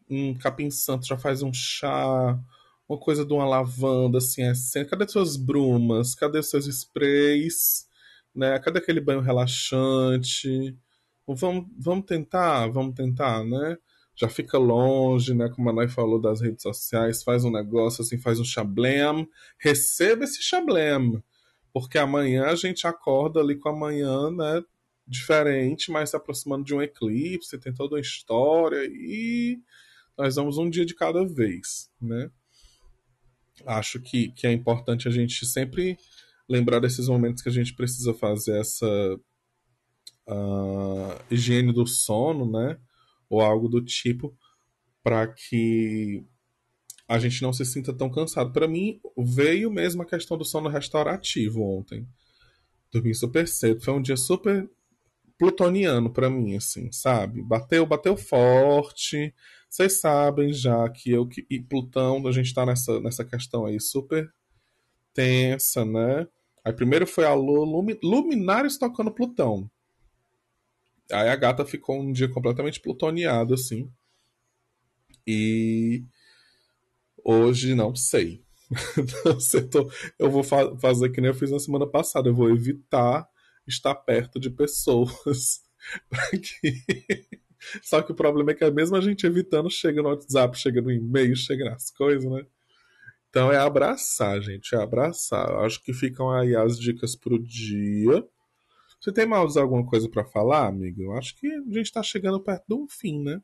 um 0.09 0.33
capim 0.33 0.69
santo 0.69 1.05
já 1.05 1.17
faz 1.17 1.43
um 1.43 1.51
chá, 1.53 2.39
uma 2.87 2.97
coisa 2.97 3.25
de 3.25 3.33
uma 3.33 3.45
lavanda, 3.45 4.19
assim, 4.19 4.43
assim. 4.43 4.85
Cadê 4.85 5.05
suas 5.09 5.35
brumas? 5.35 6.15
Cadê 6.15 6.41
seus 6.41 6.67
sprays? 6.67 7.85
Né? 8.33 8.57
Cadê 8.59 8.79
aquele 8.79 9.01
banho 9.01 9.19
relaxante? 9.19 10.77
Vamos, 11.27 11.67
vamos 11.77 12.05
tentar, 12.05 12.67
vamos 12.67 12.95
tentar, 12.95 13.43
né? 13.43 13.77
já 14.15 14.29
fica 14.29 14.57
longe, 14.57 15.33
né? 15.33 15.49
Como 15.49 15.69
a 15.69 15.73
Nai 15.73 15.87
falou 15.87 16.19
das 16.19 16.41
redes 16.41 16.61
sociais, 16.61 17.23
faz 17.23 17.43
um 17.43 17.51
negócio 17.51 18.03
assim, 18.03 18.17
faz 18.17 18.39
um 18.39 18.45
chablem, 18.45 19.27
receba 19.57 20.23
esse 20.23 20.41
chablem, 20.41 21.21
porque 21.73 21.97
amanhã 21.97 22.45
a 22.45 22.55
gente 22.55 22.85
acorda 22.85 23.39
ali 23.39 23.55
com 23.55 23.69
a 23.69 23.75
manhã, 23.75 24.29
né? 24.29 24.63
Diferente, 25.05 25.91
mas 25.91 26.11
se 26.11 26.15
aproximando 26.15 26.63
de 26.63 26.73
um 26.73 26.81
eclipse, 26.81 27.57
tem 27.57 27.73
toda 27.73 27.95
uma 27.95 28.01
história 28.01 28.85
e 28.85 29.59
nós 30.17 30.35
vamos 30.35 30.57
um 30.57 30.69
dia 30.69 30.85
de 30.85 30.93
cada 30.93 31.25
vez, 31.25 31.89
né? 31.99 32.29
Acho 33.65 33.99
que, 33.99 34.31
que 34.31 34.47
é 34.47 34.51
importante 34.51 35.07
a 35.07 35.11
gente 35.11 35.45
sempre 35.45 35.97
lembrar 36.47 36.79
desses 36.79 37.07
momentos 37.07 37.41
que 37.41 37.49
a 37.49 37.51
gente 37.51 37.73
precisa 37.73 38.13
fazer 38.13 38.59
essa 38.59 39.19
uh, 40.27 41.19
higiene 41.29 41.73
do 41.73 41.85
sono, 41.85 42.49
né? 42.49 42.77
ou 43.33 43.41
algo 43.41 43.67
do 43.67 43.83
tipo 43.83 44.37
para 45.01 45.27
que 45.27 46.23
a 47.07 47.17
gente 47.17 47.41
não 47.41 47.51
se 47.51 47.65
sinta 47.65 47.91
tão 47.91 48.09
cansado. 48.09 48.53
Para 48.53 48.67
mim, 48.67 49.01
veio 49.17 49.71
mesmo 49.71 50.03
a 50.03 50.05
questão 50.05 50.37
do 50.37 50.45
sono 50.45 50.69
restaurativo 50.69 51.61
ontem. 51.61 52.07
Dormi 52.91 53.13
super 53.15 53.47
cedo, 53.47 53.81
foi 53.81 53.93
um 53.93 54.01
dia 54.01 54.15
super 54.15 54.69
plutoniano 55.37 56.13
para 56.13 56.29
mim, 56.29 56.55
assim, 56.55 56.91
sabe? 56.91 57.41
Bateu, 57.41 57.85
bateu 57.87 58.15
forte. 58.15 59.33
Vocês 59.67 59.99
sabem 59.99 60.53
já 60.53 60.87
que 60.89 61.09
eu 61.09 61.27
e 61.49 61.59
Plutão, 61.59 62.25
a 62.27 62.31
gente 62.31 62.53
tá 62.53 62.65
nessa, 62.65 62.99
nessa 63.01 63.25
questão 63.25 63.65
aí 63.65 63.79
super 63.79 64.31
tensa, 65.11 65.83
né? 65.83 66.27
Aí 66.63 66.71
primeiro 66.71 67.07
foi 67.07 67.25
a 67.25 67.33
Lua, 67.33 67.65
Luminários 68.03 68.77
tocando 68.77 69.11
Plutão. 69.11 69.69
Aí 71.11 71.29
a 71.29 71.35
gata 71.35 71.65
ficou 71.65 71.99
um 71.99 72.11
dia 72.11 72.29
completamente 72.29 72.79
plutoniada, 72.79 73.53
assim. 73.53 73.91
E 75.25 76.03
hoje 77.23 77.75
não 79.25 79.39
sei. 79.39 79.63
tô... 79.69 79.89
eu 80.17 80.29
vou 80.29 80.43
fa 80.43 80.75
fazer 80.77 81.09
que 81.09 81.21
nem 81.21 81.29
eu 81.29 81.35
fiz 81.35 81.51
na 81.51 81.59
semana 81.59 81.87
passada. 81.87 82.29
Eu 82.29 82.35
vou 82.35 82.49
evitar 82.49 83.27
estar 83.67 83.95
perto 83.95 84.39
de 84.39 84.49
pessoas. 84.49 85.61
que... 86.31 87.43
Só 87.81 88.01
que 88.01 88.11
o 88.11 88.15
problema 88.15 88.51
é 88.51 88.53
que 88.53 88.69
mesmo 88.71 88.95
a 88.95 89.01
gente 89.01 89.25
evitando, 89.25 89.69
chega 89.69 90.01
no 90.01 90.09
WhatsApp, 90.09 90.57
chega 90.57 90.81
no 90.81 90.91
e-mail, 90.91 91.35
chega 91.35 91.65
nas 91.65 91.91
coisas, 91.91 92.29
né? 92.29 92.45
Então 93.29 93.51
é 93.51 93.57
abraçar, 93.57 94.41
gente, 94.41 94.75
é 94.75 94.77
abraçar. 94.77 95.49
Acho 95.65 95.81
que 95.81 95.93
ficam 95.93 96.29
aí 96.29 96.55
as 96.55 96.77
dicas 96.77 97.15
pro 97.15 97.39
dia. 97.39 98.23
Você 99.03 99.11
tem 99.11 99.25
mais 99.25 99.57
alguma 99.57 99.85
coisa 99.85 100.07
para 100.07 100.23
falar, 100.23 100.65
amiga? 100.65 101.03
Eu 101.03 101.11
acho 101.17 101.35
que 101.35 101.45
a 101.45 101.59
gente 101.63 101.81
está 101.81 102.01
chegando 102.01 102.39
perto 102.39 102.63
de 102.65 102.73
um 102.73 102.87
fim, 102.87 103.21
né? 103.21 103.41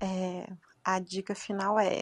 É, 0.00 0.50
a 0.82 0.98
dica 0.98 1.34
final 1.34 1.78
é: 1.78 2.00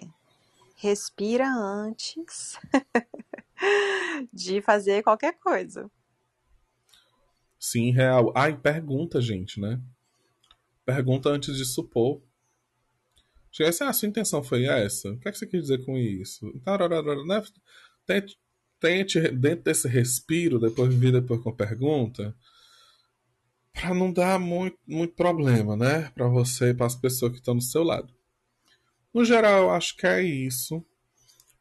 respira 0.77 1.49
antes 1.49 2.57
de 4.33 4.63
fazer 4.63 5.03
qualquer 5.03 5.37
coisa. 5.41 5.91
Sim, 7.59 7.91
real. 7.91 8.33
Ai, 8.33 8.57
pergunta, 8.57 9.21
gente, 9.21 9.61
né? 9.61 9.83
Pergunta 10.85 11.29
antes 11.29 11.57
de 11.57 11.65
supor. 11.65 12.23
Se 13.53 13.65
a 13.65 13.93
sua 13.93 14.09
intenção 14.09 14.45
foi 14.45 14.67
essa, 14.67 15.11
o 15.11 15.19
que, 15.19 15.29
é 15.29 15.33
que 15.33 15.39
você 15.39 15.47
quer 15.49 15.59
dizer 15.59 15.85
com 15.85 15.99
isso? 15.99 16.47
Né? 17.27 17.43
Tente, 18.07 18.39
tente, 18.81 19.21
dentro 19.31 19.65
desse 19.65 19.89
respiro, 19.89 20.59
depois 20.59 20.95
vir 20.95 21.13
depois 21.13 21.41
com 21.41 21.53
pergunta, 21.53 22.35
para 23.73 23.95
não 23.95 24.13
dar 24.13 24.39
muito, 24.39 24.79
muito 24.87 25.15
problema, 25.15 25.77
né? 25.77 26.11
Para 26.15 26.29
você 26.29 26.71
e 26.71 26.75
para 26.75 26.87
as 26.87 26.97
pessoas 26.97 27.33
que 27.33 27.39
estão 27.39 27.55
do 27.55 27.63
seu 27.63 27.83
lado. 27.83 28.13
No 29.13 29.25
geral, 29.25 29.65
eu 29.65 29.71
acho 29.71 29.97
que 29.97 30.07
é 30.07 30.23
isso. 30.23 30.85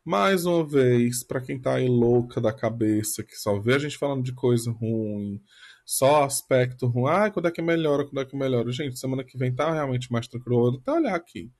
Mais 0.03 0.45
uma 0.45 0.63
vez, 0.63 1.23
para 1.23 1.41
quem 1.41 1.59
tá 1.59 1.75
aí 1.75 1.89
louca 1.89 2.39
da 2.39 2.53
cabeça, 2.53 3.23
que 3.23 3.35
só 3.35 3.59
vê 3.59 3.75
a 3.75 3.79
gente 3.79 3.97
falando 3.97 4.23
de 4.23 4.33
coisa 4.33 4.71
ruim, 4.71 5.41
só 5.85 6.23
aspecto 6.23 6.87
ruim, 6.87 7.11
ah, 7.11 7.31
quando 7.31 7.47
é 7.47 7.51
que 7.51 7.61
melhora, 7.61 8.05
quando 8.05 8.21
é 8.21 8.25
que 8.25 8.35
melhora. 8.35 8.71
Gente, 8.71 8.99
semana 8.99 9.23
que 9.23 9.37
vem 9.37 9.53
tá 9.53 9.73
realmente 9.73 10.11
mais 10.11 10.27
tranquilo. 10.27 10.71
Vou 10.71 10.79
até 10.79 10.91
olhar 10.91 11.15
aqui. 11.15 11.51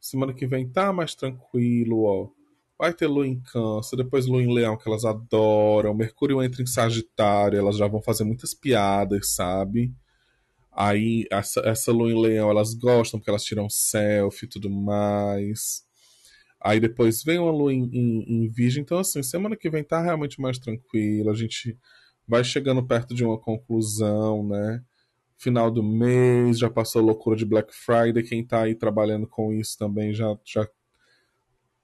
Semana 0.00 0.34
que 0.34 0.46
vem 0.46 0.68
tá 0.68 0.92
mais 0.92 1.14
tranquilo, 1.14 2.04
ó. 2.04 2.28
Vai 2.78 2.92
ter 2.92 3.06
lua 3.06 3.26
em 3.26 3.40
câncer, 3.40 3.96
depois 3.96 4.26
lua 4.26 4.42
em 4.42 4.52
leão, 4.52 4.76
que 4.76 4.88
elas 4.88 5.04
adoram. 5.04 5.94
Mercúrio 5.94 6.42
entra 6.42 6.62
em 6.62 6.66
sagitário, 6.66 7.58
elas 7.58 7.76
já 7.76 7.86
vão 7.86 8.02
fazer 8.02 8.24
muitas 8.24 8.52
piadas, 8.52 9.34
sabe? 9.34 9.94
Aí, 10.72 11.26
essa, 11.30 11.60
essa 11.60 11.90
lua 11.92 12.10
em 12.10 12.20
leão, 12.20 12.50
elas 12.50 12.74
gostam 12.74 13.18
porque 13.18 13.30
elas 13.30 13.44
tiram 13.44 13.68
selfie 13.70 14.44
e 14.46 14.48
tudo 14.48 14.70
mais. 14.70 15.86
Aí 16.60 16.80
depois 16.80 17.22
vem 17.22 17.38
uma 17.38 17.50
lua 17.50 17.72
em, 17.72 17.84
em, 17.92 18.44
em 18.44 18.48
virgem. 18.48 18.82
Então, 18.82 18.98
assim, 18.98 19.22
semana 19.22 19.56
que 19.56 19.70
vem 19.70 19.84
tá 19.84 20.02
realmente 20.02 20.40
mais 20.40 20.58
tranquilo. 20.58 21.30
A 21.30 21.34
gente 21.34 21.78
vai 22.28 22.44
chegando 22.44 22.86
perto 22.86 23.14
de 23.14 23.24
uma 23.24 23.38
conclusão, 23.38 24.46
né? 24.46 24.82
Final 25.38 25.70
do 25.70 25.82
mês, 25.82 26.58
já 26.58 26.70
passou 26.70 27.00
a 27.02 27.04
loucura 27.04 27.36
de 27.36 27.44
Black 27.46 27.74
Friday. 27.74 28.22
Quem 28.22 28.44
tá 28.46 28.62
aí 28.62 28.74
trabalhando 28.74 29.26
com 29.26 29.52
isso 29.52 29.78
também 29.78 30.12
já, 30.12 30.36
já 30.44 30.66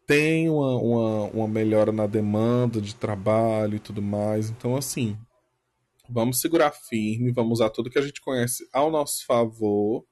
tem 0.07 0.48
uma, 0.48 0.76
uma, 0.76 1.24
uma 1.30 1.48
melhora 1.48 1.92
na 1.92 2.07
demanda 2.07 2.80
de 2.80 2.94
trabalho 2.94 3.76
e 3.76 3.80
tudo 3.80 4.03
mais. 4.03 4.50
Então, 4.50 4.76
assim, 4.76 5.16
vamos 6.09 6.40
segurar 6.40 6.70
firme, 6.72 7.32
vamos 7.32 7.61
usar 7.61 7.70
tudo 7.70 7.90
que 7.90 7.98
a 7.98 8.03
gente 8.03 8.20
conhece 8.20 8.68
ao 8.72 8.90
nosso 8.90 9.24
favor 9.24 10.05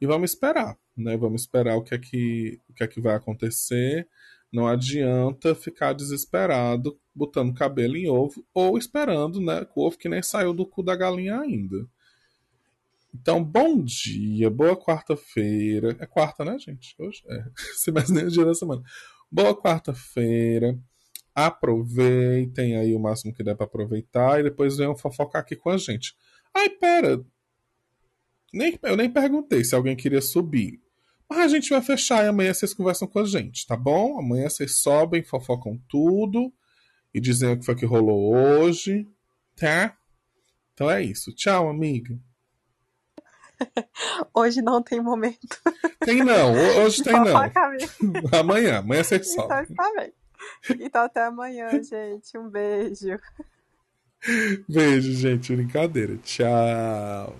e 0.00 0.06
vamos 0.06 0.32
esperar, 0.32 0.76
né? 0.96 1.16
Vamos 1.16 1.42
esperar 1.42 1.76
o 1.76 1.82
que 1.82 1.94
é 1.94 1.98
que, 1.98 2.60
o 2.68 2.74
que, 2.74 2.84
é 2.84 2.88
que 2.88 3.00
vai 3.00 3.14
acontecer. 3.14 4.08
Não 4.52 4.66
adianta 4.66 5.54
ficar 5.54 5.94
desesperado 5.94 6.98
botando 7.14 7.54
cabelo 7.54 7.96
em 7.96 8.08
ovo 8.08 8.44
ou 8.52 8.76
esperando, 8.76 9.40
né, 9.40 9.66
o 9.74 9.86
ovo 9.86 9.96
que 9.96 10.08
nem 10.08 10.22
saiu 10.22 10.52
do 10.52 10.66
cu 10.66 10.82
da 10.82 10.94
galinha 10.94 11.40
ainda. 11.40 11.88
Então, 13.14 13.44
bom 13.44 13.82
dia, 13.82 14.48
boa 14.48 14.74
quarta-feira. 14.74 15.96
É 16.00 16.06
quarta, 16.06 16.44
né, 16.44 16.58
gente? 16.58 16.94
Hoje 16.98 17.22
é. 17.28 17.44
Se 17.76 17.92
mais 17.92 18.08
nem 18.08 18.24
é 18.24 18.28
dia 18.28 18.44
da 18.44 18.54
semana. 18.54 18.82
Boa 19.32 19.56
quarta-feira. 19.56 20.78
Aproveitem 21.34 22.76
aí 22.76 22.94
o 22.94 23.00
máximo 23.00 23.32
que 23.32 23.42
der 23.42 23.56
para 23.56 23.64
aproveitar 23.64 24.38
e 24.38 24.42
depois 24.42 24.76
venham 24.76 24.94
fofocar 24.94 25.40
aqui 25.40 25.56
com 25.56 25.70
a 25.70 25.78
gente. 25.78 26.14
Ai, 26.54 26.68
pera. 26.68 27.24
Nem, 28.52 28.78
eu 28.82 28.94
nem 28.94 29.10
perguntei 29.10 29.64
se 29.64 29.74
alguém 29.74 29.96
queria 29.96 30.20
subir. 30.20 30.82
Mas 31.26 31.38
a 31.38 31.48
gente 31.48 31.70
vai 31.70 31.80
fechar 31.80 32.22
e 32.22 32.28
amanhã 32.28 32.52
vocês 32.52 32.74
conversam 32.74 33.08
com 33.08 33.20
a 33.20 33.24
gente, 33.24 33.66
tá 33.66 33.74
bom? 33.74 34.18
Amanhã 34.18 34.50
vocês 34.50 34.82
sobem, 34.82 35.22
fofocam 35.22 35.80
tudo 35.88 36.52
e 37.14 37.18
dizem 37.18 37.52
o 37.52 37.58
que 37.58 37.64
foi 37.64 37.74
que 37.74 37.86
rolou 37.86 38.36
hoje, 38.36 39.08
tá? 39.56 39.96
Então 40.74 40.90
é 40.90 41.02
isso. 41.02 41.32
Tchau, 41.34 41.70
amiga. 41.70 42.20
Hoje 44.34 44.62
não 44.62 44.82
tem 44.82 45.00
momento. 45.00 45.60
Tem 46.00 46.22
não, 46.22 46.52
hoje 46.84 47.02
tem 47.02 47.12
não. 47.12 47.36
amanhã, 48.38 48.78
amanhã 48.78 49.02
então 49.02 49.24
sobem. 49.24 49.62
Então, 49.62 49.76
tá 49.76 49.92
bem. 49.96 50.12
Então 50.80 51.02
até 51.04 51.24
amanhã, 51.24 51.68
gente. 51.82 52.36
Um 52.36 52.48
beijo. 52.48 53.18
Beijo, 54.68 55.12
gente. 55.12 55.54
Brincadeira. 55.54 56.16
Tchau. 56.18 57.36